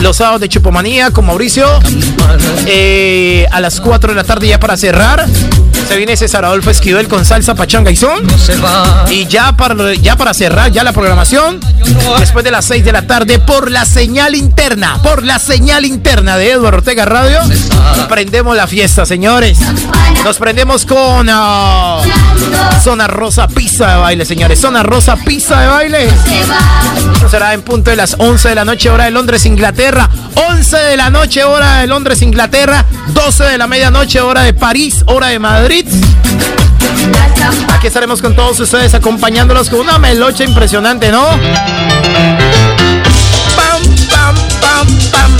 Los 0.00 0.16
sábados 0.16 0.40
de 0.40 0.48
Chupomanía 0.48 1.10
con 1.10 1.26
Mauricio. 1.26 1.68
Eh, 2.66 3.46
a 3.50 3.60
las 3.60 3.80
4 3.80 4.12
de 4.12 4.16
la 4.16 4.24
tarde 4.24 4.48
ya 4.48 4.58
para 4.58 4.78
cerrar. 4.78 5.26
Se 5.88 5.96
viene 5.96 6.16
César 6.16 6.44
Adolfo 6.44 6.70
Esquivel 6.70 7.06
con 7.06 7.24
salsa 7.24 7.54
pachanga 7.54 7.90
y 7.90 7.96
son. 7.96 8.26
Y 9.08 9.25
ya 9.28 9.56
para, 9.56 9.94
ya 9.94 10.16
para 10.16 10.34
cerrar 10.34 10.70
ya 10.70 10.84
la 10.84 10.92
programación, 10.92 11.60
después 12.18 12.44
de 12.44 12.50
las 12.50 12.64
6 12.66 12.84
de 12.84 12.92
la 12.92 13.06
tarde, 13.06 13.38
por 13.38 13.70
la 13.70 13.84
señal 13.84 14.34
interna, 14.34 14.98
por 15.02 15.22
la 15.22 15.38
señal 15.38 15.84
interna 15.84 16.36
de 16.36 16.52
Eduardo 16.52 16.78
Ortega 16.78 17.04
Radio, 17.04 17.38
prendemos 18.08 18.56
la 18.56 18.66
fiesta, 18.66 19.06
señores. 19.06 19.58
Nos 20.24 20.38
prendemos 20.38 20.84
con 20.86 21.28
uh, 21.28 22.82
Zona 22.82 23.06
Rosa 23.06 23.48
Pizza 23.48 23.92
de 23.92 23.96
baile, 23.98 24.24
señores. 24.24 24.60
Zona 24.60 24.82
Rosa 24.82 25.16
Pizza 25.16 25.60
de 25.60 25.68
baile. 25.68 26.08
Será 27.30 27.54
en 27.54 27.62
punto 27.62 27.90
de 27.90 27.96
las 27.96 28.16
11 28.18 28.48
de 28.48 28.54
la 28.54 28.64
noche, 28.64 28.90
hora 28.90 29.04
de 29.04 29.10
Londres, 29.10 29.46
Inglaterra. 29.46 30.08
11 30.50 30.76
de 30.76 30.96
la 30.96 31.10
noche, 31.10 31.44
hora 31.44 31.78
de 31.78 31.86
Londres, 31.86 32.22
Inglaterra. 32.22 32.84
12 33.08 33.44
de 33.44 33.58
la 33.58 33.66
medianoche, 33.66 34.20
hora 34.20 34.42
de 34.42 34.52
París, 34.54 35.02
hora 35.06 35.28
de 35.28 35.38
Madrid. 35.38 35.86
Aquí 37.74 37.86
estaremos 37.86 38.20
con 38.22 38.34
todos 38.34 38.58
ustedes 38.60 38.94
acompañándolos 38.94 39.68
con 39.70 39.80
una 39.80 39.98
melocha 39.98 40.44
impresionante, 40.44 41.10
¿no? 41.10 41.24
Pam, 43.56 43.82
pam, 44.10 44.34
pam, 44.60 44.86
pam. 45.10 45.30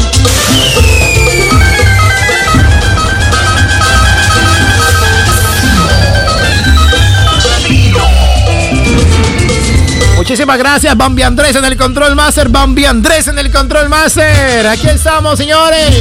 Muchísimas 10.17 10.59
gracias, 10.59 10.97
Bambi 10.97 11.23
Andrés 11.23 11.55
en 11.55 11.65
el 11.65 11.77
Control 11.77 12.17
Master. 12.17 12.49
Bambi 12.49 12.85
Andrés 12.85 13.29
en 13.29 13.39
el 13.39 13.51
Control 13.51 13.89
Master. 13.89 14.67
Aquí 14.67 14.89
estamos, 14.89 15.39
señores. 15.39 15.95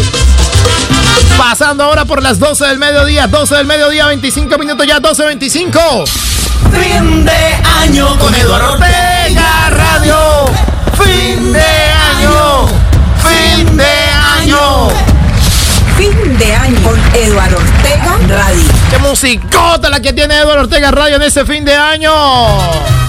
Pasando 1.37 1.83
ahora 1.83 2.05
por 2.05 2.23
las 2.23 2.39
12 2.39 2.65
del 2.65 2.77
mediodía. 2.77 3.27
12 3.27 3.55
del 3.55 3.65
mediodía, 3.65 4.07
25 4.07 4.57
minutos 4.57 4.87
ya, 4.87 4.99
12.25. 4.99 6.07
Fin 6.71 7.25
de 7.25 7.31
año 7.81 8.17
con 8.17 8.33
Eduardo 8.33 8.73
Ortega 8.73 9.69
Radio. 9.69 10.45
Fin 11.01 11.53
de 11.53 11.59
año. 11.59 12.67
Fin 13.23 13.77
de 13.77 13.85
año. 14.41 14.89
Fin 15.97 16.37
de 16.37 16.55
año 16.55 16.81
con 16.81 16.99
Eduardo 17.15 17.57
Ortega 17.57 18.17
Radio. 18.27 18.63
¡Qué 18.89 18.97
musicota 18.99 19.89
la 19.89 19.99
que 19.99 20.13
tiene 20.13 20.37
Eduardo 20.37 20.63
Ortega 20.63 20.91
Radio 20.91 21.17
en 21.17 21.21
este 21.23 21.45
fin 21.45 21.63
de 21.63 21.75
año! 21.75 23.04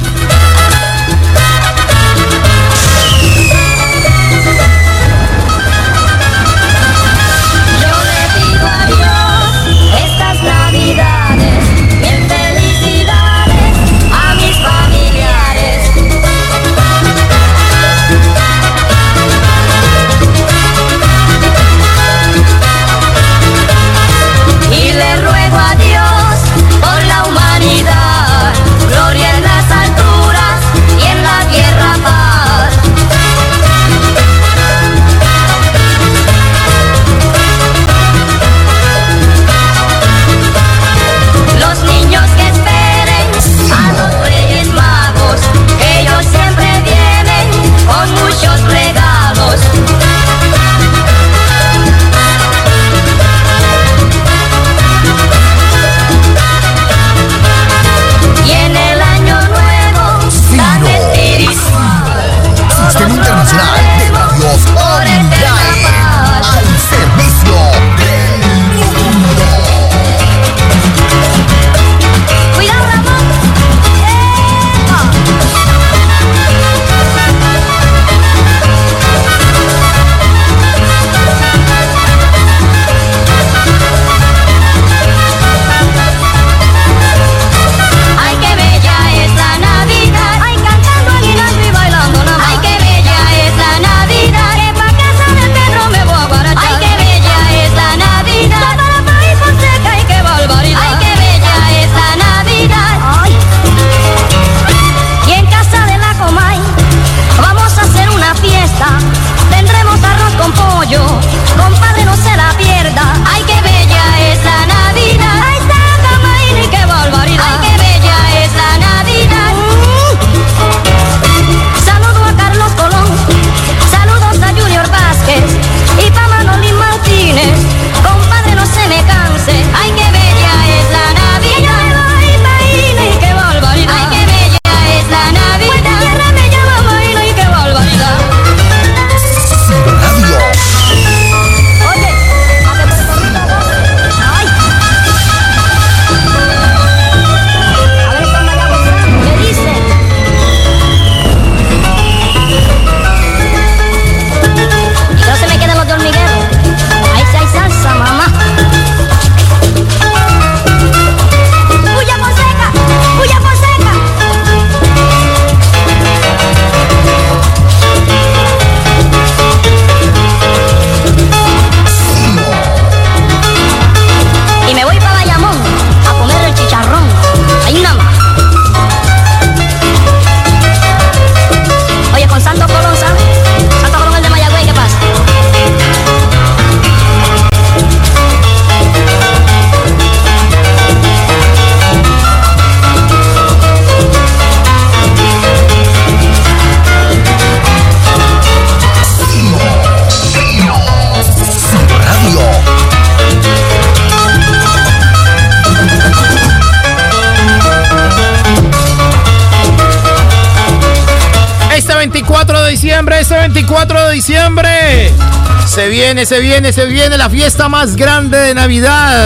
Se 215.86 215.90
viene, 215.92 216.26
se 216.26 216.40
viene, 216.40 216.72
se 216.72 216.84
viene 216.86 217.16
la 217.16 217.30
fiesta 217.30 217.68
más 217.68 217.94
grande 217.94 218.36
de 218.36 218.54
Navidad. 218.54 219.24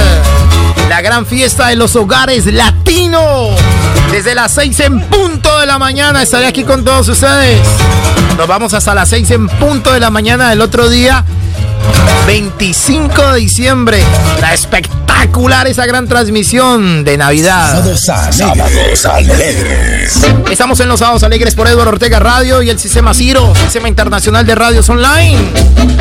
La 0.91 1.01
gran 1.01 1.25
fiesta 1.25 1.69
de 1.69 1.77
los 1.77 1.97
hogares 1.97 2.45
latinos. 2.45 3.59
Desde 4.11 4.35
las 4.35 4.53
6 4.53 4.81
en 4.81 5.01
punto 5.01 5.59
de 5.59 5.65
la 5.65 5.79
mañana 5.79 6.21
estaré 6.21 6.47
aquí 6.47 6.65
con 6.65 6.85
todos 6.85 7.09
ustedes. 7.09 7.67
Nos 8.37 8.47
vamos 8.47 8.75
hasta 8.75 8.95
las 8.95 9.09
6 9.09 9.31
en 9.31 9.49
punto 9.49 9.91
de 9.91 10.01
la 10.01 10.11
mañana 10.11 10.51
del 10.51 10.61
otro 10.61 10.91
día. 10.91 11.25
25 12.27 13.33
de 13.33 13.41
diciembre. 13.41 14.05
La 14.43 14.53
espectacular 14.53 15.00
esa 15.71 15.87
gran 15.87 16.09
transmisión 16.09 17.05
de 17.05 17.17
Navidad. 17.17 17.85
Sábados 17.97 19.07
alegres. 19.07 20.21
Estamos 20.51 20.81
en 20.81 20.89
los 20.89 20.99
Sábados 20.99 21.23
Alegres 21.23 21.55
por 21.55 21.69
Eduardo 21.69 21.91
Ortega 21.93 22.19
Radio 22.19 22.61
y 22.63 22.71
el 22.71 22.79
Sistema 22.79 23.15
Ciro, 23.15 23.53
Sistema 23.55 23.89
Internacional 23.89 24.45
de 24.45 24.55
Radios 24.55 24.89
Online. 24.89 25.39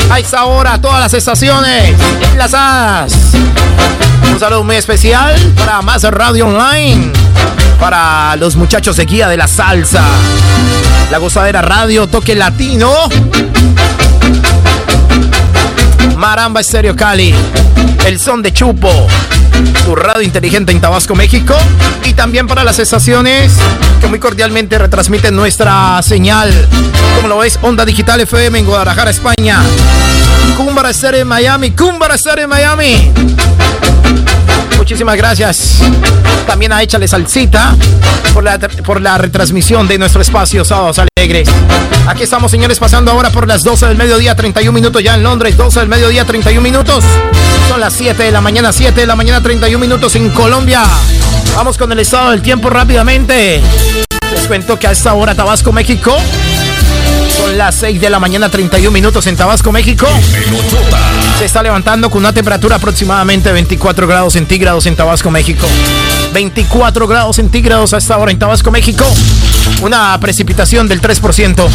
A 0.10 0.20
esta 0.20 0.46
hora, 0.46 0.82
todas 0.82 1.02
las 1.02 1.14
estaciones 1.14 1.94
enlazadas. 2.32 3.14
Un 4.32 4.40
saludo 4.40 4.64
muy 4.64 4.78
especial 4.78 5.36
para 5.56 5.82
Más 5.84 6.02
Radio 6.04 6.48
Online, 6.48 7.12
para 7.80 8.36
los 8.38 8.56
muchachos 8.56 8.98
de 8.98 9.06
Guía 9.06 9.28
de 9.28 9.38
la 9.38 9.48
Salsa, 9.48 10.04
La 11.12 11.20
Gozadera 11.20 11.62
Radio, 11.62 12.08
Toque 12.08 12.34
Latino. 12.34 12.92
Maramba 16.20 16.60
Estéreo 16.60 16.98
Cali, 16.98 17.34
El 18.06 18.20
Son 18.20 18.42
de 18.42 18.52
Chupo, 18.52 18.92
tu 19.86 19.96
radio 19.96 20.22
inteligente 20.22 20.74
en 20.74 20.82
Tabasco, 20.82 21.16
México, 21.16 21.56
y 22.04 22.12
también 22.12 22.46
para 22.46 22.66
las 22.66 22.78
estaciones 22.78 23.54
que 24.02 24.08
muy 24.08 24.20
cordialmente 24.20 24.78
retransmiten 24.78 25.34
nuestra 25.34 26.02
señal, 26.02 26.52
como 27.16 27.30
lo 27.30 27.38
ves, 27.38 27.58
Onda 27.62 27.86
Digital 27.86 28.20
FM 28.20 28.60
en 28.60 28.66
Guadalajara, 28.66 29.12
España, 29.12 29.62
Cúmbara 30.58 30.90
Estéreo 30.90 31.22
en 31.22 31.28
Miami, 31.30 31.72
Cúmbara 31.72 32.16
Estéreo 32.16 32.44
en 32.44 32.50
Miami. 32.50 33.12
Muchísimas 34.90 35.18
gracias. 35.18 35.82
También 36.48 36.74
a 36.74 36.82
Échale 36.82 37.08
Salsita 37.08 37.76
por 38.34 38.44
la, 38.44 38.58
por 38.58 39.00
la 39.00 39.20
retransmisión 39.20 39.88
de 39.88 40.00
nuestro 40.00 40.20
espacio 40.20 40.66
Sábados 40.66 41.00
Alegres. 41.16 41.48
Aquí 42.08 42.24
estamos, 42.24 42.50
señores, 42.50 42.80
pasando 42.80 43.12
ahora 43.12 43.30
por 43.30 43.48
las 43.48 43.64
12 43.64 43.86
del 43.86 43.98
mediodía, 43.98 44.36
31 44.36 44.72
minutos 44.72 45.04
ya 45.04 45.14
en 45.14 45.22
Londres, 45.22 45.56
12 45.56 45.82
del 45.82 45.90
mediodía, 45.90 46.26
31 46.26 46.60
minutos. 46.60 47.04
Son 47.68 47.80
las 47.80 47.94
7 47.94 48.24
de 48.24 48.32
la 48.32 48.42
mañana, 48.42 48.74
7 48.74 49.00
de 49.00 49.06
la 49.06 49.16
mañana, 49.16 49.44
31 49.44 49.78
minutos 49.78 50.16
en 50.16 50.28
Colombia. 50.32 50.82
Vamos 51.56 51.78
con 51.78 51.92
el 51.92 52.00
estado 52.00 52.32
del 52.32 52.42
tiempo 52.42 52.72
rápidamente. 52.72 53.62
Les 54.34 54.48
cuento 54.48 54.80
que 54.80 54.88
a 54.88 54.92
esta 54.92 55.14
hora 55.14 55.36
Tabasco, 55.36 55.72
México. 55.72 56.18
Son 57.38 57.56
las 57.60 57.76
6 57.76 58.02
de 58.02 58.10
la 58.10 58.20
mañana, 58.20 58.50
31 58.50 58.90
minutos 58.90 59.28
en 59.28 59.38
Tabasco, 59.38 59.72
México. 59.72 60.08
Se 61.40 61.46
está 61.46 61.64
levantando 61.64 62.10
con 62.10 62.20
una 62.20 62.34
temperatura 62.34 62.76
aproximadamente 62.76 63.48
de 63.48 63.54
24 63.54 64.06
grados 64.06 64.34
centígrados 64.34 64.86
en 64.88 64.98
Tabasco, 64.98 65.32
México. 65.32 65.66
24 66.34 67.08
grados 67.08 67.38
centígrados 67.38 67.94
a 67.94 67.98
esta 67.98 68.18
hora 68.18 68.34
en 68.34 68.38
Tabasco, 68.38 68.70
México. 68.72 69.06
Una 69.82 70.20
precipitación 70.20 70.90
del 70.90 71.02
3%. 71.02 71.66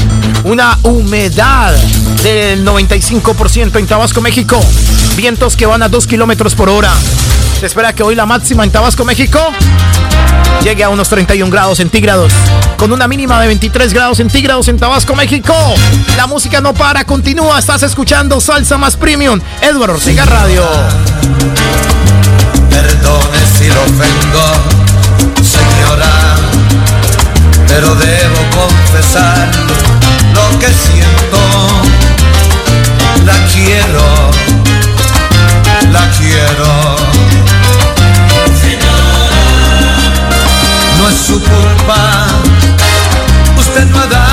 Una 0.44 0.79
humedad 0.83 1.74
del 2.22 2.62
95% 2.62 3.79
en 3.79 3.87
Tabasco, 3.87 4.20
México. 4.20 4.61
Vientos 5.16 5.57
que 5.57 5.64
van 5.64 5.83
a 5.83 5.88
2 5.88 6.07
kilómetros 6.09 6.55
por 6.55 6.68
hora. 6.68 6.92
Se 7.58 7.66
espera 7.66 7.92
que 7.92 8.02
hoy 8.02 8.14
la 8.14 8.26
máxima 8.26 8.64
en 8.64 8.70
Tabasco, 8.70 9.04
México 9.04 9.40
llegue 10.64 10.82
a 10.82 10.88
unos 10.88 11.10
31 11.10 11.50
grados 11.52 11.76
centígrados, 11.76 12.32
con 12.78 12.90
una 12.90 13.06
mínima 13.06 13.38
de 13.38 13.48
23 13.48 13.92
grados 13.92 14.16
centígrados 14.16 14.66
en 14.68 14.78
Tabasco, 14.78 15.14
México. 15.14 15.54
La 16.16 16.26
música 16.26 16.62
no 16.62 16.72
para, 16.72 17.04
continúa, 17.04 17.58
estás 17.58 17.82
escuchando 17.82 18.40
Salsa 18.40 18.78
Más 18.78 18.96
Premium, 18.96 19.40
Edward 19.60 19.90
Ortega 19.90 20.24
Radio. 20.24 20.64
Perdone 22.70 23.38
si 23.58 23.68
lo 23.68 23.82
ofendo, 23.82 24.40
señora, 25.42 26.36
pero 27.68 27.94
debo 27.94 28.38
confesar 28.62 29.50
lo 30.32 30.58
que 30.58 30.68
siento. 30.68 31.38
La 33.26 33.36
quiero, 33.52 34.30
la 35.92 36.10
quiero. 36.18 36.83
Su 41.24 41.40
culpa. 41.40 42.26
Usted 43.58 43.87
no 43.87 44.00
ha 44.00 44.06
dado 44.06 44.23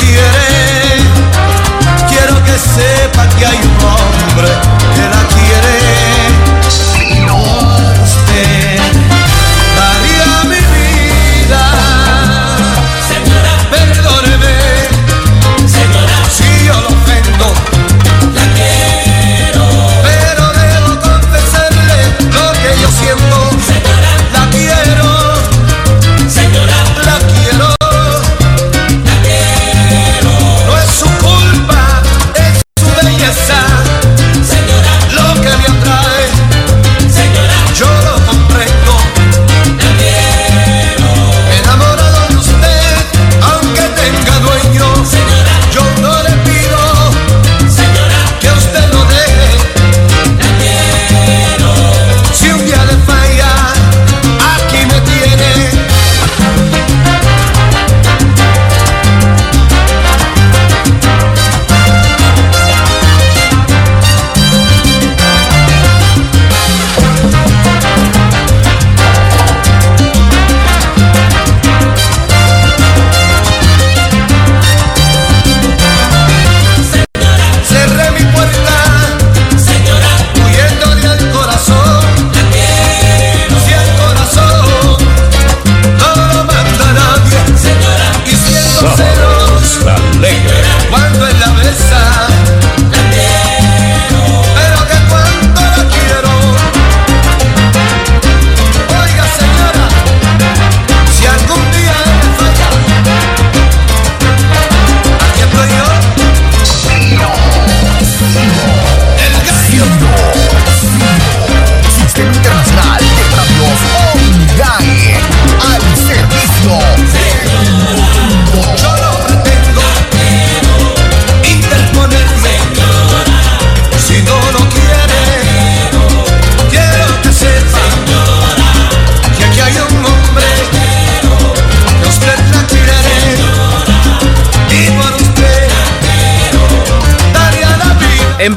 quiere. 0.00 0.48
Quiero 2.08 2.42
que 2.44 2.58
sepa 2.58 3.28
que 3.36 3.46
hay 3.46 3.67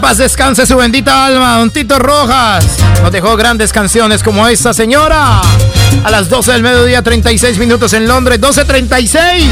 paz 0.01 0.17
descanse 0.17 0.65
su 0.65 0.75
bendita 0.75 1.25
alma, 1.25 1.57
don 1.57 1.69
Tito 1.69 1.99
Rojas. 1.99 2.65
Nos 3.01 3.11
dejó 3.11 3.37
grandes 3.37 3.71
canciones 3.71 4.23
como 4.23 4.47
esta 4.47 4.73
señora. 4.73 5.41
A 6.03 6.11
las 6.11 6.27
12 6.27 6.51
del 6.53 6.63
mediodía, 6.63 7.01
36 7.03 7.57
minutos 7.59 7.93
en 7.93 8.07
Londres, 8.07 8.41
12.36. 8.41 9.45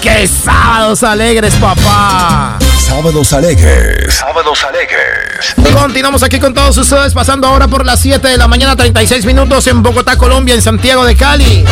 ¡Qué 0.00 0.28
sábados 0.28 1.02
alegres, 1.02 1.54
papá! 1.56 2.58
Sábados 2.86 3.32
alegres. 3.32 4.14
Sábados 4.14 4.62
alegres. 4.62 5.74
Continuamos 5.74 6.22
aquí 6.22 6.38
con 6.38 6.54
todos 6.54 6.78
ustedes, 6.78 7.14
pasando 7.14 7.48
ahora 7.48 7.66
por 7.66 7.84
las 7.84 8.00
7 8.00 8.28
de 8.28 8.36
la 8.36 8.46
mañana, 8.46 8.76
36 8.76 9.26
minutos 9.26 9.66
en 9.66 9.82
Bogotá, 9.82 10.16
Colombia, 10.16 10.54
en 10.54 10.62
Santiago 10.62 11.04
de 11.04 11.16
Cali. 11.16 11.64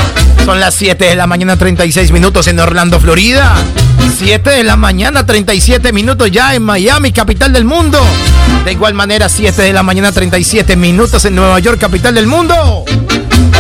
Son 0.45 0.59
las 0.59 0.75
7 0.75 1.05
de 1.05 1.15
la 1.15 1.29
mañana, 1.29 1.57
36 1.57 2.11
minutos 2.11 2.49
en 2.49 2.59
Orlando, 2.59 2.99
Florida. 2.99 3.55
7 4.19 4.51
de 4.51 4.65
la 4.65 4.75
mañana, 4.75 5.25
37 5.25 5.93
minutos 5.93 6.33
ya 6.33 6.53
en 6.57 6.65
Miami, 6.65 7.13
capital 7.13 7.53
del 7.53 7.65
mundo. 7.65 8.01
De 8.65 8.73
igual 8.73 8.95
manera, 8.95 9.29
7 9.29 9.63
de 9.63 9.73
la 9.73 9.85
mañana, 9.85 10.11
37 10.11 10.75
minutos 10.75 11.25
en 11.27 11.37
Nueva 11.37 11.61
York, 11.61 11.79
capital 11.79 12.17
del 12.17 12.27
mundo. 12.27 12.85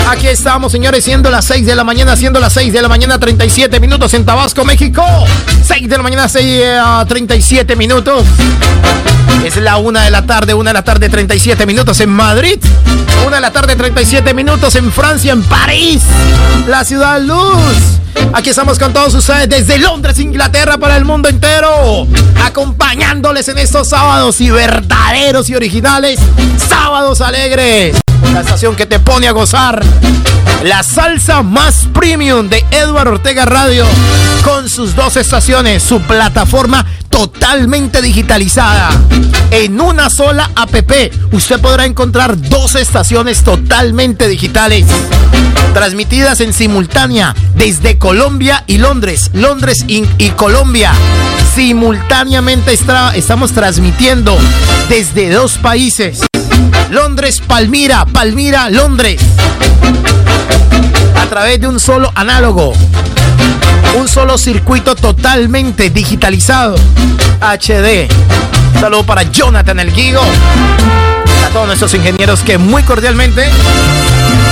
Aquí 0.09 0.28
estamos, 0.28 0.70
señores, 0.70 1.04
siendo 1.04 1.30
las 1.30 1.44
6 1.46 1.66
de 1.66 1.74
la 1.74 1.85
mañana, 1.85 2.16
siendo 2.16 2.38
las 2.40 2.52
6 2.52 2.72
de 2.72 2.83
la 2.83 2.88
mañana, 2.88 3.18
37 3.18 3.80
minutos 3.80 4.12
en 4.14 4.24
Tabasco, 4.24 4.64
México. 4.64 5.02
6 5.66 5.88
de 5.88 5.96
la 5.96 6.02
mañana, 6.02 6.28
6 6.28 6.62
a 6.80 7.04
37 7.09 7.74
minutos. 7.76 8.24
Es 9.44 9.57
la 9.57 9.76
1 9.76 10.00
de 10.00 10.11
la 10.11 10.24
tarde, 10.24 10.54
1 10.54 10.70
de 10.70 10.74
la 10.74 10.83
tarde, 10.83 11.09
37 11.09 11.66
minutos 11.66 12.00
en 12.00 12.11
Madrid. 12.11 12.59
1 13.26 13.35
de 13.35 13.40
la 13.40 13.50
tarde, 13.50 13.76
37 13.76 14.35
minutos 14.35 14.74
en 14.76 14.90
Francia, 14.92 15.33
en 15.33 15.42
París. 15.42 16.02
La 16.66 16.85
ciudad 16.85 17.20
luz. 17.20 18.00
Aquí 18.33 18.50
estamos 18.50 18.78
con 18.78 18.92
todos 18.92 19.14
ustedes 19.14 19.48
desde 19.48 19.78
Londres, 19.78 20.18
Inglaterra, 20.18 20.78
para 20.78 20.96
el 20.96 21.04
mundo 21.04 21.28
entero. 21.28 22.07
Acompañándoles 22.42 23.48
en 23.48 23.59
estos 23.59 23.88
sábados 23.88 24.40
y 24.40 24.50
verdaderos 24.50 25.48
y 25.50 25.54
originales. 25.54 26.18
Sábados 26.68 27.20
alegres. 27.20 27.96
La 28.33 28.40
estación 28.40 28.74
que 28.74 28.87
te 28.87 28.98
pone 28.98 29.28
a 29.28 29.33
gozar. 29.33 29.83
La 30.62 30.82
salsa 30.82 31.42
más 31.42 31.88
premium 31.92 32.48
de 32.48 32.64
Edward 32.70 33.08
Ortega 33.08 33.44
Radio. 33.44 33.85
Con 34.42 34.68
sus 34.68 34.94
dos 34.94 35.16
estaciones, 35.16 35.82
su 35.82 36.00
plataforma 36.00 36.87
totalmente 37.15 38.02
digitalizada. 38.02 38.90
En 39.52 39.81
una 39.81 40.10
sola 40.10 40.50
app, 40.56 40.75
usted 41.31 41.60
podrá 41.60 41.87
encontrar 41.87 42.37
dos 42.37 42.75
estaciones 42.75 43.44
totalmente 43.44 44.27
digitales. 44.27 44.85
Transmitidas 45.73 46.40
en 46.40 46.52
simultánea 46.52 47.33
desde 47.54 47.98
Colombia 47.98 48.65
y 48.67 48.79
Londres. 48.79 49.31
Londres 49.33 49.85
y, 49.87 50.04
Colombia. 50.31 50.92
Simultáneamente 51.54 52.73
estamos 52.73 53.52
transmitiendo 53.52 54.37
desde 54.88 55.31
dos 55.31 55.52
países. 55.58 56.27
Londres, 56.90 57.40
Palmira, 57.46 58.06
Palmira, 58.06 58.71
Londres. 58.71 59.21
A 61.15 61.27
través 61.27 61.60
de 61.60 61.69
un 61.69 61.79
solo 61.79 62.10
análogo. 62.17 62.73
Un 63.96 64.08
solo 64.08 64.38
circuito 64.38 64.94
totalmente 64.94 65.90
digitalizado. 65.90 66.76
HD. 67.40 68.08
Un 68.74 68.80
saludo 68.80 69.04
para 69.04 69.22
Jonathan 69.22 69.80
El 69.80 69.92
Guigo. 69.92 70.22
A 71.46 71.48
todos 71.50 71.66
nuestros 71.66 71.94
ingenieros 71.94 72.42
que 72.42 72.58
muy 72.58 72.82
cordialmente 72.82 73.48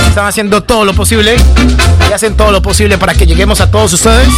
están 0.07 0.27
haciendo 0.27 0.61
todo 0.61 0.85
lo 0.85 0.93
posible 0.93 1.35
y 2.09 2.13
hacen 2.13 2.35
todo 2.37 2.51
lo 2.51 2.61
posible 2.61 2.97
para 2.97 3.15
que 3.15 3.25
lleguemos 3.25 3.61
a 3.61 3.71
todos 3.71 3.93
ustedes 3.93 4.29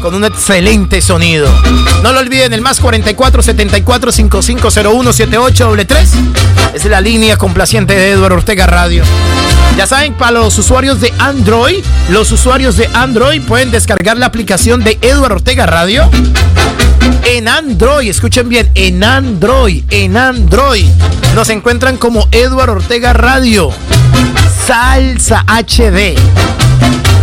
con 0.00 0.14
un 0.14 0.24
excelente 0.24 1.00
sonido. 1.00 1.48
No 2.02 2.12
lo 2.12 2.20
olviden, 2.20 2.52
el 2.52 2.60
más 2.60 2.80
44 2.80 3.42
74 3.42 4.12
5501 4.12 5.12
78 5.12 5.76
3 5.86 6.10
es 6.74 6.84
la 6.86 7.00
línea 7.00 7.36
complaciente 7.36 7.94
de 7.94 8.10
Eduardo 8.10 8.36
Ortega 8.36 8.66
Radio. 8.66 9.04
Ya 9.76 9.86
saben, 9.86 10.14
para 10.14 10.32
los 10.32 10.58
usuarios 10.58 11.00
de 11.00 11.12
Android, 11.18 11.84
los 12.08 12.32
usuarios 12.32 12.76
de 12.76 12.88
Android 12.94 13.42
pueden 13.42 13.70
descargar 13.70 14.16
la 14.18 14.26
aplicación 14.26 14.82
de 14.82 14.98
Eduardo 15.02 15.36
Ortega 15.36 15.66
Radio 15.66 16.10
en 17.24 17.48
Android, 17.48 18.08
escuchen 18.08 18.48
bien, 18.48 18.70
en 18.74 19.04
Android, 19.04 19.84
en 19.90 20.16
Android. 20.16 20.86
Nos 21.34 21.48
encuentran 21.50 21.96
como 21.96 22.26
Eduardo 22.32 22.74
Ortega 22.74 23.12
Radio. 23.12 23.70
Salsa 24.66 25.44
HD. 25.46 26.16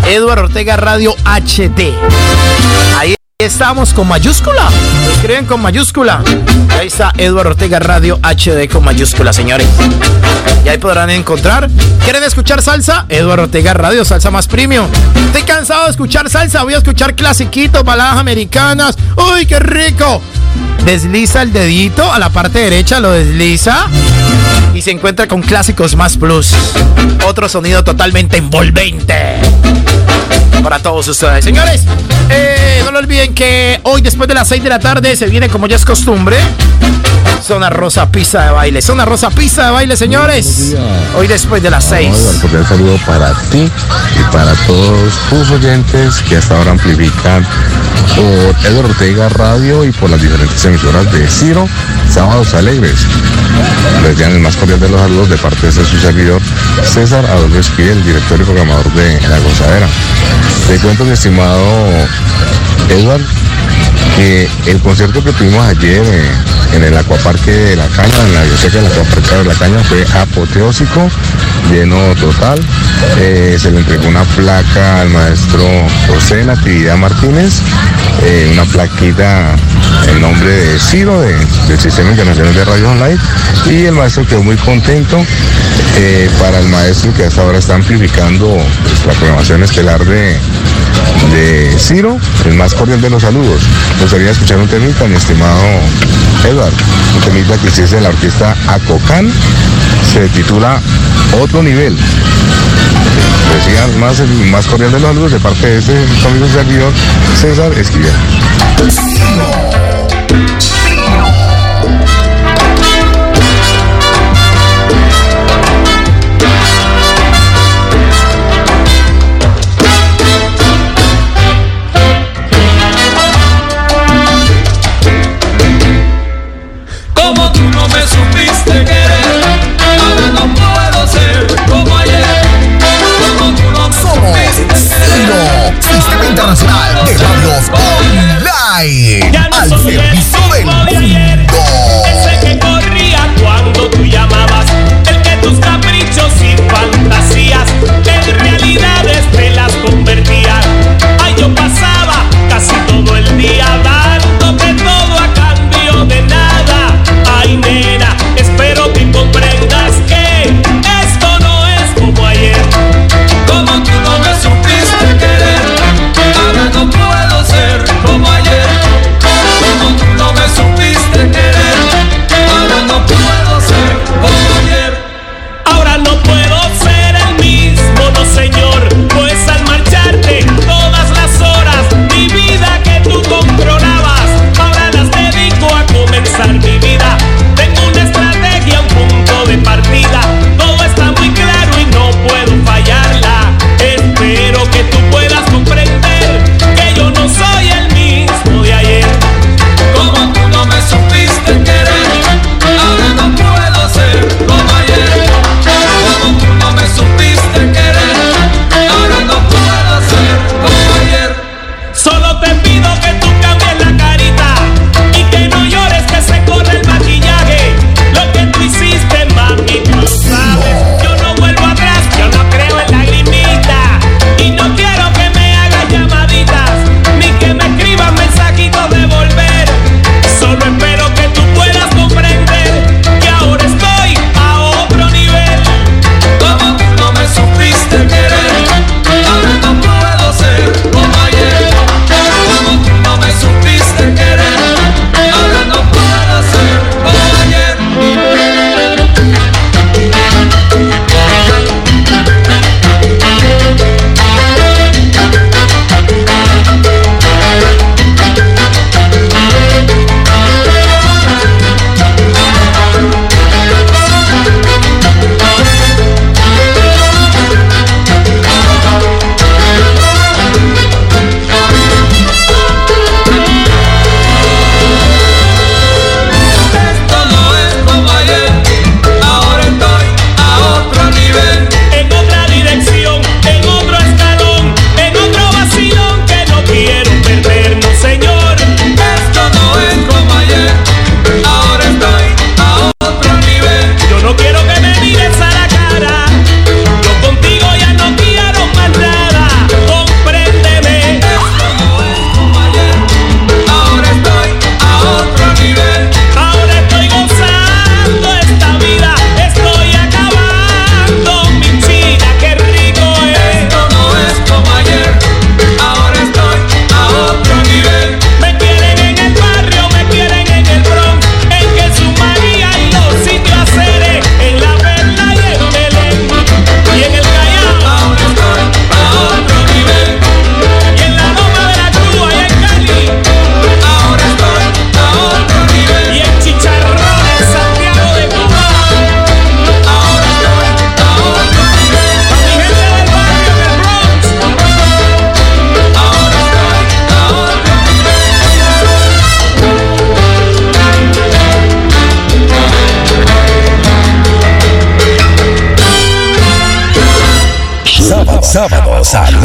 Eduardo 0.07 0.45
Ortega 0.45 0.77
Radio 0.77 1.13
HD. 1.25 1.93
Ahí 2.97 3.16
estamos 3.39 3.93
con 3.93 4.07
mayúscula. 4.07 4.67
Lo 5.05 5.11
escriben 5.11 5.45
con 5.45 5.61
mayúscula. 5.61 6.23
Ahí 6.79 6.87
está 6.87 7.13
Eduardo 7.17 7.51
Ortega 7.51 7.77
Radio 7.77 8.19
HD 8.23 8.67
con 8.67 8.83
mayúscula, 8.83 9.31
señores. 9.31 9.67
Y 10.65 10.69
ahí 10.69 10.79
podrán 10.79 11.11
encontrar. 11.11 11.69
¿Quieren 12.03 12.23
escuchar 12.23 12.63
salsa? 12.63 13.05
Eduardo 13.09 13.43
Ortega 13.43 13.75
Radio, 13.75 14.03
salsa 14.05 14.31
más 14.31 14.47
premium. 14.47 14.87
Estoy 15.27 15.43
cansado 15.43 15.83
de 15.85 15.91
escuchar 15.91 16.31
salsa. 16.31 16.63
Voy 16.63 16.73
a 16.73 16.79
escuchar 16.79 17.13
clasiquitos, 17.13 17.83
baladas 17.83 18.17
americanas. 18.17 18.97
¡Uy, 19.15 19.45
qué 19.45 19.59
rico! 19.59 20.19
Desliza 20.83 21.43
el 21.43 21.53
dedito 21.53 22.11
a 22.11 22.17
la 22.17 22.31
parte 22.31 22.57
derecha, 22.57 22.99
lo 22.99 23.11
desliza 23.11 23.85
y 24.73 24.81
se 24.81 24.89
encuentra 24.89 25.27
con 25.27 25.43
clásicos 25.43 25.95
más 25.95 26.17
plus. 26.17 26.53
Otro 27.27 27.47
sonido 27.47 27.83
totalmente 27.83 28.37
envolvente 28.37 29.41
para 30.63 30.79
todos 30.79 31.07
ustedes. 31.07 31.45
Señores, 31.45 31.85
eh, 32.29 32.81
no 32.83 32.91
lo 32.91 32.99
olviden 32.99 33.26
que 33.33 33.79
hoy 33.83 34.01
después 34.01 34.27
de 34.27 34.33
las 34.33 34.47
6 34.47 34.63
de 34.63 34.69
la 34.69 34.79
tarde 34.79 35.15
se 35.15 35.27
viene 35.27 35.49
como 35.49 35.67
ya 35.67 35.75
es 35.75 35.85
costumbre. 35.85 36.37
Zona 37.41 37.69
Rosa 37.69 38.09
Pista 38.11 38.45
de 38.45 38.51
Baile. 38.51 38.81
Zona 38.81 39.05
Rosa 39.05 39.29
Pista 39.29 39.65
de 39.65 39.71
Baile, 39.71 39.95
señores. 39.95 40.75
Hoy 41.15 41.27
después 41.27 41.61
de 41.63 41.69
las 41.69 41.85
6. 41.85 42.09
Un 42.33 42.39
cordial 42.41 42.67
saludo 42.67 42.97
para 43.05 43.33
ti 43.51 43.69
y 44.19 44.33
para 44.33 44.53
todos 44.65 45.13
tus 45.29 45.51
oyentes 45.51 46.21
que 46.27 46.37
hasta 46.37 46.57
ahora 46.57 46.71
amplifican 46.71 47.45
por 48.15 48.65
Eduardo 48.65 48.89
Ortega 48.89 49.29
Radio 49.29 49.85
y 49.85 49.91
por 49.91 50.09
las 50.09 50.21
diferentes 50.21 50.63
emisoras 50.65 51.11
de 51.11 51.27
Ciro, 51.27 51.67
Sábados 52.09 52.53
Alegres. 52.53 53.05
Les 54.03 54.17
dan 54.17 54.31
el 54.31 54.39
más 54.39 54.55
cordial 54.55 54.79
de 54.79 54.89
los 54.89 54.99
saludos 54.99 55.29
de 55.29 55.37
parte 55.37 55.67
de 55.67 55.71
su 55.71 55.99
servidor, 55.99 56.41
César 56.83 57.25
Adolfo 57.25 57.59
Esquivel, 57.59 58.03
director 58.03 58.39
y 58.39 58.43
programador 58.43 58.91
de 58.93 59.21
La 59.27 59.39
Gozadera. 59.39 59.87
Te 60.67 60.77
cuento, 60.79 61.05
mi 61.05 61.11
estimado 61.11 61.63
Edward, 62.89 63.21
que 64.15 64.47
el 64.67 64.79
concierto 64.79 65.23
que 65.23 65.31
tuvimos 65.33 65.65
ayer 65.65 66.03
eh, 66.05 66.25
en 66.75 66.83
el 66.83 66.97
Acuaparque 66.97 67.51
de 67.51 67.75
la 67.75 67.87
Caña, 67.87 68.13
en 68.25 68.33
la 68.33 68.41
biblioteca 68.41 68.77
del 68.81 68.91
Acuaparque 68.91 69.35
de 69.35 69.43
la 69.45 69.53
Caña, 69.53 69.79
fue 69.83 70.05
apoteósico, 70.19 71.09
lleno 71.71 71.97
total. 72.15 72.59
Eh, 73.19 73.57
se 73.59 73.71
le 73.71 73.79
entregó 73.79 74.07
una 74.07 74.23
placa 74.23 75.01
al 75.01 75.09
maestro 75.09 75.63
José 76.07 76.43
Natividad 76.45 76.97
Martínez, 76.97 77.59
eh, 78.23 78.49
una 78.51 78.65
plaquita 78.65 79.55
en 80.09 80.21
nombre 80.21 80.49
de 80.49 80.79
Ciro, 80.79 81.21
de- 81.21 81.35
del 81.67 81.79
Sistema 81.79 82.09
Internacional 82.11 82.53
de 82.53 82.65
Radio 82.65 82.89
Online, 82.91 83.17
y 83.69 83.85
el 83.85 83.93
maestro 83.93 84.25
quedó 84.25 84.43
muy 84.43 84.55
contento. 84.57 85.23
eh, 85.99 86.29
para 86.39 86.59
el 86.59 86.67
maestro 86.67 87.11
que 87.13 87.23
hasta 87.25 87.41
ahora 87.41 87.57
está 87.57 87.73
amplificando 87.73 88.55
pues, 88.83 89.05
la 89.07 89.13
programación 89.13 89.63
estelar 89.63 90.05
de, 90.05 90.37
de 91.31 91.75
Ciro, 91.79 92.17
el 92.45 92.53
más 92.53 92.75
cordial 92.75 93.01
de 93.01 93.09
los 93.09 93.23
saludos. 93.23 93.63
Me 93.95 94.01
gustaría 94.03 94.31
escuchar 94.31 94.57
un 94.57 94.67
temita, 94.67 95.05
mi 95.05 95.15
estimado 95.15 95.61
Edward, 96.47 96.73
un 97.15 97.21
temita 97.21 97.57
que 97.57 97.67
hiciese 97.67 97.99
la 97.99 98.09
orquesta 98.09 98.55
Acocan, 98.67 99.31
se 100.11 100.27
titula 100.29 100.79
Otro 101.41 101.63
Nivel. 101.63 101.97
Decía 103.55 103.87
más 103.99 104.21
más 104.51 104.67
cordial 104.67 104.91
de 104.91 104.99
los 104.99 105.09
saludos 105.09 105.31
de 105.31 105.39
parte 105.39 105.67
de 105.67 105.77
este 105.79 105.93
amigo 106.27 106.47
servidor, 106.47 106.93
César 107.39 107.73
Esquivel. 107.77 108.13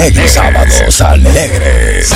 Sábados 0.02 1.00
alegres. 1.00 2.12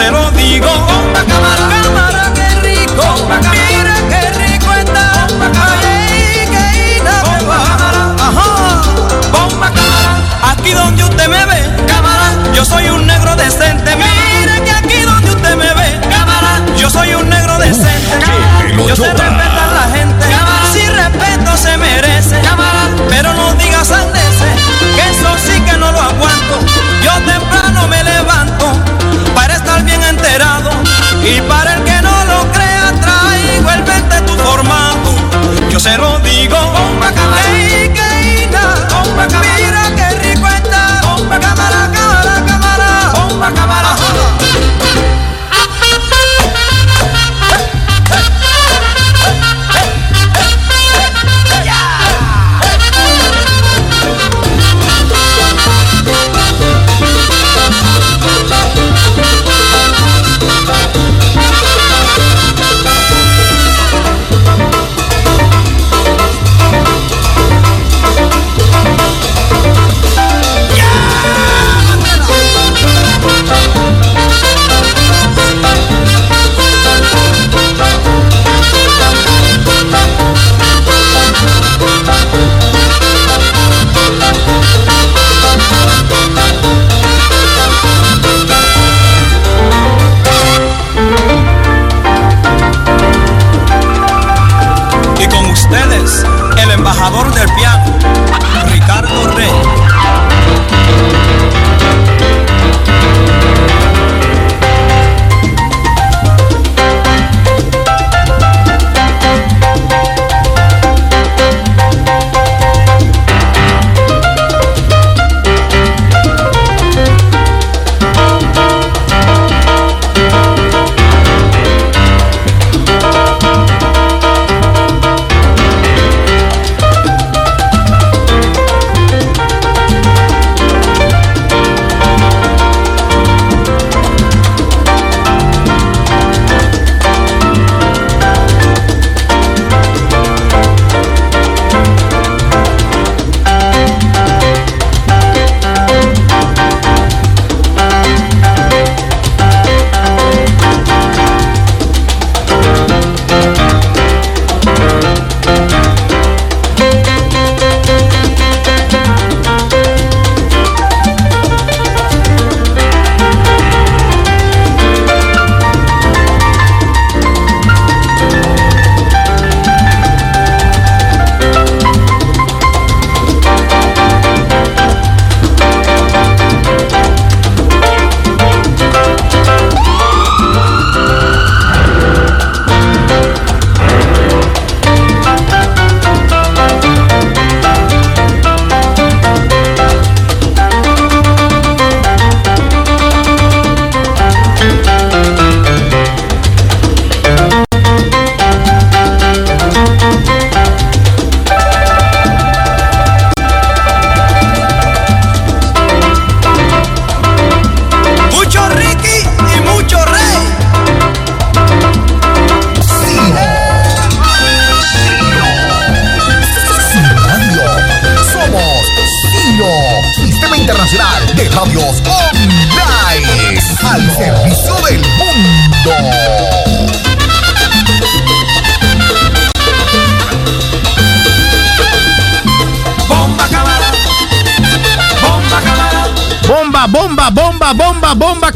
se 0.00 0.10
lo 0.10 0.30
digo. 0.32 0.66
Opa, 0.70 1.20
cámara, 1.28 1.68
cámara, 1.82 2.32
qué 2.34 2.48
rico. 2.60 3.02
Opa, 3.02 3.40
cámara, 3.40 3.52
mira 3.52 3.94
qué 4.08 4.22
rico 4.38 4.72
está. 4.72 5.26
Opa, 5.26 5.46
cámara, 5.52 5.80
Ay, 5.82 6.48
qué 6.54 6.96
ida, 6.96 7.22
bomba, 7.22 7.56
cámara, 7.66 8.02
ajá. 8.18 8.82
Bomba, 9.32 9.70
cámara. 9.70 10.52
Aquí 10.52 10.72
donde 10.72 11.04
usted 11.04 11.28
me 11.28 11.44
ve, 11.46 11.86
cámara, 11.86 12.32
yo 12.54 12.64
soy 12.64 12.88
un 12.88 13.09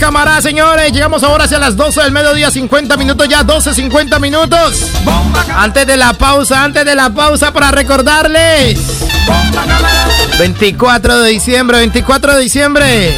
camarada, 0.05 0.43
señores. 0.43 0.93
Llegamos 0.93 1.23
ahora 1.23 1.45
hacia 1.45 1.59
las 1.59 1.77
12 1.77 2.03
del 2.03 2.13
mediodía, 2.13 2.51
50 2.51 2.99
minutos 2.99 3.27
ya, 3.27 3.43
12, 3.43 3.73
50 3.73 4.19
minutos. 4.19 4.85
Antes 5.57 5.87
de 5.87 5.97
la 5.97 6.13
pausa, 6.13 6.63
antes 6.63 6.85
de 6.85 6.95
la 6.95 7.09
pausa, 7.09 7.55
para 7.55 7.71
recordarles. 7.71 8.79
24 10.39 11.23
de 11.23 11.31
diciembre, 11.31 11.79
24 11.79 12.37
de 12.37 12.43
diciembre. 12.43 13.15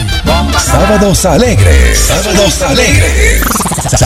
Sábados 0.65 1.25
alegres. 1.25 1.99
Sábados 2.07 2.63
alegres. 2.63 3.43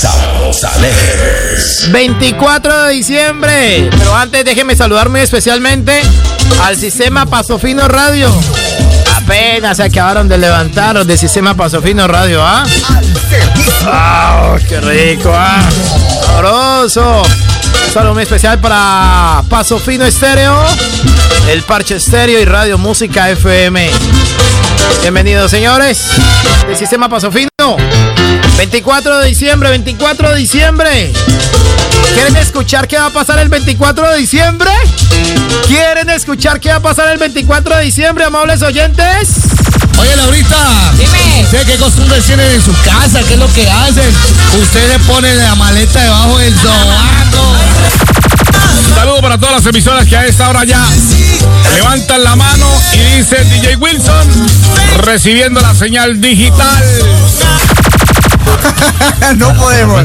Sábados 0.01 0.65
alegres. 0.65 1.89
24 1.93 2.85
de 2.85 2.93
diciembre. 2.95 3.91
Pero 3.91 4.17
antes 4.17 4.43
déjenme 4.43 4.75
saludarme 4.75 5.23
especialmente 5.23 6.01
al 6.63 6.79
sistema 6.79 7.27
Pasofino 7.27 7.87
Radio. 7.89 8.33
Apenas 9.31 9.77
se 9.77 9.85
acabaron 9.85 10.29
de 10.29 10.37
levantar 10.37 11.07
del 11.07 11.17
sistema 11.17 11.55
Pasofino 11.55 12.09
Radio, 12.09 12.45
¿ah? 12.45 12.65
¡Ah! 13.85 14.57
¡Qué 14.69 14.81
rico! 14.81 15.31
¡Ah! 15.33 15.63
¡Sabroso! 16.27 17.23
Saludo 17.95 18.15
muy 18.15 18.25
especial 18.25 18.59
para 18.59 19.45
Paso 19.49 19.79
Fino 19.79 20.05
Estéreo, 20.05 20.61
El 21.49 21.63
Parche 21.63 21.95
Estéreo 21.95 22.41
y 22.41 22.45
Radio 22.45 22.77
Música 22.77 23.31
FM. 23.31 23.89
Bienvenidos, 25.03 25.49
señores, 25.49 26.11
del 26.67 26.77
sistema 26.77 27.09
Paso 27.09 27.31
Fino. 27.31 27.51
24 28.61 29.21
de 29.21 29.29
diciembre, 29.29 29.71
24 29.71 30.33
de 30.33 30.37
diciembre. 30.37 31.13
¿Quieren 32.13 32.37
escuchar 32.37 32.87
qué 32.87 32.99
va 32.99 33.07
a 33.07 33.11
pasar 33.11 33.39
el 33.39 33.49
24 33.49 34.11
de 34.11 34.19
diciembre? 34.19 34.71
¿Quieren 35.67 36.11
escuchar 36.11 36.61
qué 36.61 36.69
va 36.69 36.77
a 36.77 36.81
pasar 36.81 37.09
el 37.09 37.17
24 37.17 37.77
de 37.77 37.85
diciembre, 37.85 38.25
amables 38.25 38.61
oyentes? 38.61 39.31
Oye, 39.99 40.15
Laurita. 40.15 40.93
Dime. 40.93 41.43
¿Usted 41.43 41.67
qué 41.67 41.77
costumbres 41.79 42.23
tienen 42.27 42.53
en 42.53 42.63
su 42.63 42.75
casa? 42.83 43.23
¿Qué 43.27 43.33
es 43.33 43.39
lo 43.39 43.51
que 43.55 43.67
hacen? 43.67 44.15
Usted 44.61 44.93
se 44.93 44.99
pone 45.11 45.35
la 45.37 45.55
maleta 45.55 46.03
debajo 46.03 46.37
del 46.37 46.55
sobaco. 46.55 47.57
Un 48.89 48.95
saludo 48.95 49.23
para 49.23 49.39
todas 49.39 49.55
las 49.55 49.67
emisoras 49.67 50.07
que 50.07 50.19
a 50.19 50.27
esta 50.27 50.51
hora 50.51 50.65
ya 50.65 50.87
levantan 51.73 52.23
la 52.23 52.37
mano 52.37 52.67
y 52.93 53.17
dice 53.17 53.43
DJ 53.43 53.77
Wilson 53.77 54.29
recibiendo 54.99 55.63
la 55.63 55.75
señal 55.75 56.21
digital. 56.21 56.85
no 59.37 59.55
podemos. 59.55 60.05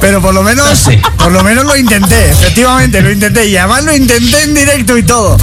Pero 0.00 0.20
por 0.20 0.34
lo 0.34 0.42
menos, 0.42 0.88
por 1.18 1.32
lo 1.32 1.42
menos 1.42 1.64
lo 1.64 1.76
intenté. 1.76 2.30
Efectivamente, 2.30 3.00
lo 3.00 3.10
intenté. 3.10 3.46
Y 3.46 3.56
además 3.56 3.84
lo 3.84 3.94
intenté 3.94 4.42
en 4.42 4.54
directo 4.54 4.96
y 4.98 5.02
todo. 5.02 5.36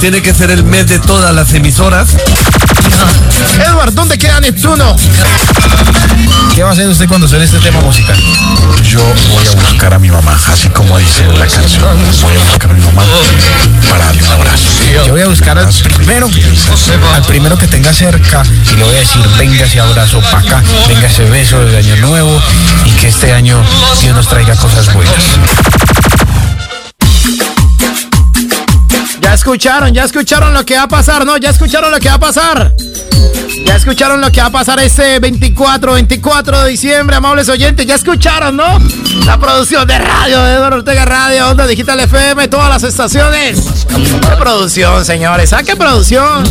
Tiene 0.00 0.22
que 0.22 0.34
ser 0.34 0.50
el 0.50 0.64
mes 0.64 0.86
de 0.88 0.98
todas 0.98 1.34
las 1.34 1.52
emisoras. 1.54 2.08
Edward, 3.66 3.92
¿dónde 3.92 4.18
queda 4.18 4.40
Neptuno? 4.40 4.96
¿Qué 6.54 6.62
va 6.62 6.70
a 6.70 6.72
hacer 6.72 6.88
usted 6.88 7.08
cuando 7.08 7.26
suene 7.26 7.44
este 7.44 7.58
tema 7.58 7.80
musical? 7.80 8.16
Yo 8.82 9.00
voy 9.30 9.46
a 9.46 9.50
buscar 9.50 9.94
a 9.94 9.98
mi 9.98 10.10
mamá, 10.10 10.38
así 10.52 10.68
como 10.68 10.98
dice 10.98 11.26
la 11.38 11.46
canción. 11.46 11.98
Voy 12.22 12.34
a 12.34 12.44
buscar 12.50 12.70
a 12.70 12.74
mi 12.74 12.80
mamá 12.82 13.02
para 13.90 14.04
darle 14.06 14.22
un 14.22 14.32
abrazo. 14.32 14.64
Yo 15.06 15.12
voy 15.12 15.22
a 15.22 15.28
buscar 15.28 15.58
al 15.58 15.72
primero, 15.72 16.28
al 17.14 17.22
primero 17.22 17.56
que 17.56 17.66
tenga 17.66 17.92
cerca 17.92 18.42
y 18.72 18.76
le 18.76 18.84
voy 18.84 18.94
a 18.94 18.98
decir, 18.98 19.22
venga 19.38 19.64
ese 19.64 19.80
abrazo 19.80 20.20
para 20.30 20.38
acá, 20.38 20.62
venga 20.88 21.06
ese 21.06 21.24
beso 21.24 21.58
de 21.64 21.78
año 21.78 21.96
nuevo 21.96 22.42
y 22.84 22.90
que 22.90 23.08
este 23.08 23.32
año 23.32 23.62
Dios 24.02 24.14
nos 24.14 24.28
traiga 24.28 24.54
cosas 24.56 24.92
buenas. 24.92 25.38
Ya 29.32 29.36
escucharon, 29.36 29.94
ya 29.94 30.04
escucharon 30.04 30.52
lo 30.52 30.62
que 30.62 30.76
va 30.76 30.82
a 30.82 30.88
pasar, 30.88 31.24
¿no? 31.24 31.38
Ya 31.38 31.48
escucharon 31.48 31.90
lo 31.90 31.98
que 31.98 32.10
va 32.10 32.16
a 32.16 32.20
pasar. 32.20 32.74
Ya 33.64 33.76
escucharon 33.76 34.20
lo 34.20 34.30
que 34.30 34.42
va 34.42 34.48
a 34.48 34.50
pasar 34.50 34.78
este 34.80 35.20
24, 35.20 35.94
24 35.94 36.64
de 36.64 36.70
diciembre, 36.70 37.16
amables 37.16 37.48
oyentes. 37.48 37.86
Ya 37.86 37.94
escucharon, 37.94 38.54
¿no? 38.54 38.78
La 39.24 39.38
producción 39.38 39.88
de 39.88 39.98
radio 39.98 40.42
de 40.42 40.54
Eduardo 40.56 40.76
Ortega 40.76 41.06
Radio, 41.06 41.48
Onda 41.48 41.66
Digital 41.66 42.00
FM, 42.00 42.48
todas 42.48 42.68
las 42.68 42.82
estaciones. 42.82 43.84
¿Qué 43.88 44.36
producción, 44.38 45.02
señores? 45.06 45.54
¿A 45.54 45.62
qué 45.62 45.76
producción? 45.76 46.44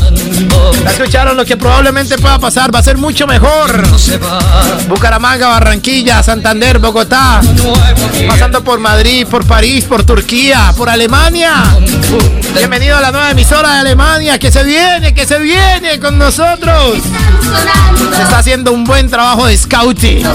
Ya 0.84 0.90
escucharon 0.90 1.38
lo 1.38 1.46
que 1.46 1.58
probablemente 1.58 2.18
pueda 2.18 2.40
pasar. 2.40 2.74
Va 2.74 2.80
a 2.80 2.84
ser 2.84 2.98
mucho 2.98 3.28
mejor. 3.28 3.84
Bucaramanga, 4.88 5.50
Barranquilla, 5.50 6.24
Santander, 6.24 6.80
Bogotá. 6.80 7.42
Pasando 8.28 8.64
por 8.64 8.80
Madrid, 8.80 9.28
por 9.28 9.46
París, 9.46 9.86
por 9.86 10.04
Turquía, 10.04 10.74
por 10.76 10.90
Alemania. 10.90 11.64
Bienvenido 12.72 12.96
a 13.00 13.02
la 13.02 13.12
nueva 13.12 13.32
emisora 13.32 13.74
de 13.74 13.80
Alemania. 13.80 14.40
Que 14.40 14.50
se 14.50 14.64
viene, 14.64 15.14
que 15.14 15.28
se 15.28 15.38
viene 15.40 16.00
con 16.00 16.18
nosotros. 16.18 17.00
Se 18.16 18.22
está 18.22 18.38
haciendo 18.38 18.72
un 18.72 18.86
buen 18.86 19.10
trabajo 19.10 19.46
de 19.46 19.58
scouting. 19.58 20.26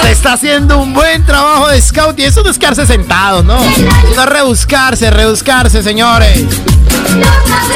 Se 0.00 0.12
está 0.12 0.34
haciendo 0.34 0.78
un 0.78 0.94
buen 0.94 1.26
trabajo 1.26 1.66
de 1.66 1.82
scouting. 1.82 2.24
Eso 2.24 2.44
no 2.44 2.50
es 2.50 2.58
quedarse 2.60 2.86
sentado, 2.86 3.42
¿no? 3.42 3.58
No 4.14 4.26
rebuscarse, 4.26 5.10
rebuscarse, 5.10 5.82
señores. 5.82 6.44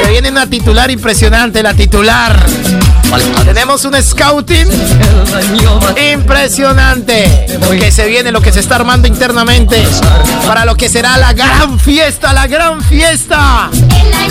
Se 0.01 0.09
viene 0.09 0.29
una 0.29 0.47
titular 0.47 0.89
impresionante, 0.91 1.61
la 1.63 1.73
titular. 1.73 2.45
Tenemos 3.43 3.83
un 3.85 4.01
scouting 4.01 4.67
impresionante. 6.13 7.45
Que 7.69 7.91
se 7.91 8.07
viene 8.07 8.31
lo 8.31 8.41
que 8.41 8.51
se 8.51 8.59
está 8.59 8.75
armando 8.75 9.07
internamente 9.07 9.85
para 10.47 10.65
lo 10.65 10.75
que 10.75 10.89
será 10.89 11.17
la 11.17 11.33
gran 11.33 11.79
fiesta, 11.79 12.33
la 12.33 12.47
gran 12.47 12.81
fiesta 12.83 13.69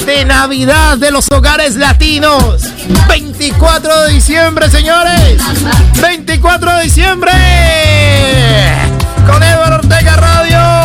de 0.06 0.24
Navidad 0.24 0.98
de 0.98 1.10
los 1.10 1.26
hogares 1.30 1.76
latinos. 1.76 2.62
24 3.08 4.02
de 4.02 4.12
diciembre, 4.12 4.70
señores. 4.70 5.42
24 6.00 6.76
de 6.76 6.82
diciembre. 6.84 7.32
Con 9.26 9.42
Eduardo 9.42 9.76
Ortega 9.76 10.16
Radio. 10.16 10.79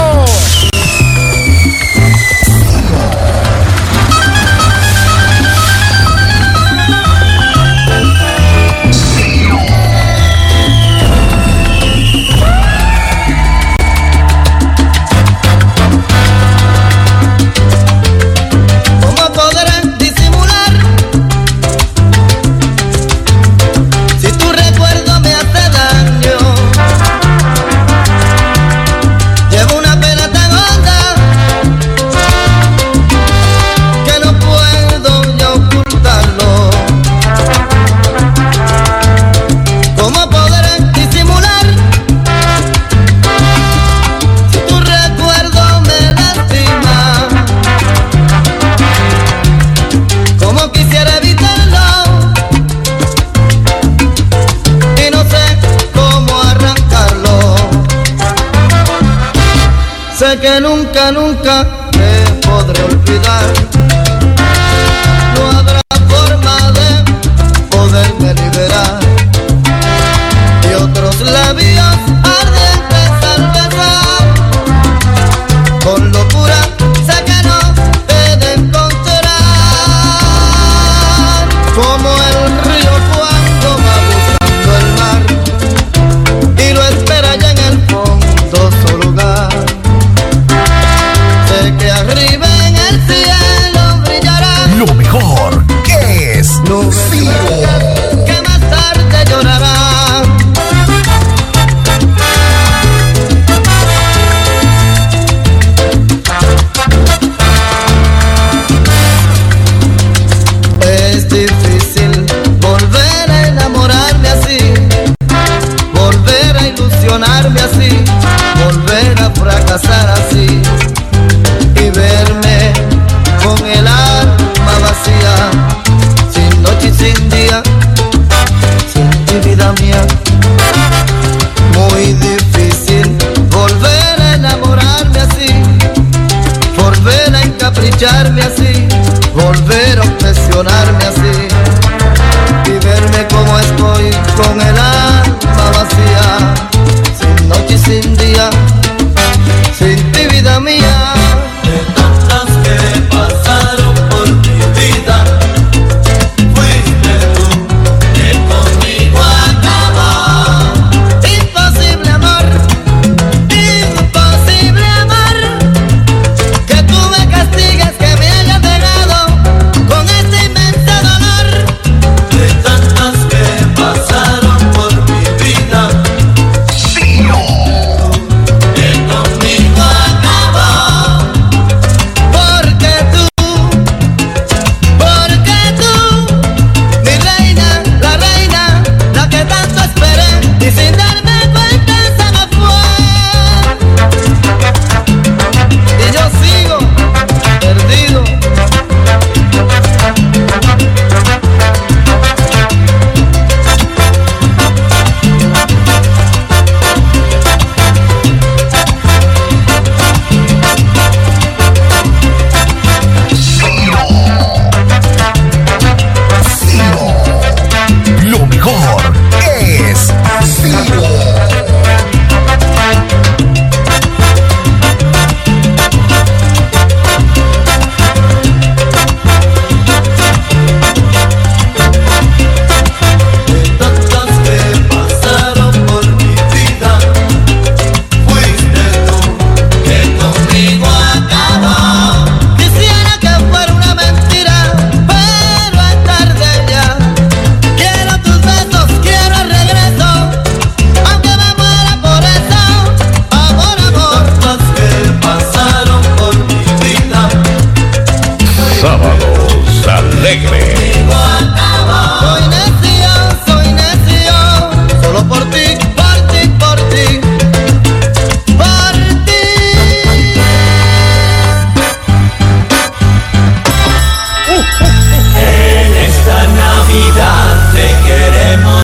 Que 60.39 60.59
nunca, 60.59 61.11
nunca 61.11 61.63
me 61.97 62.41
podré 62.41 62.83
olvidar. 62.83 63.64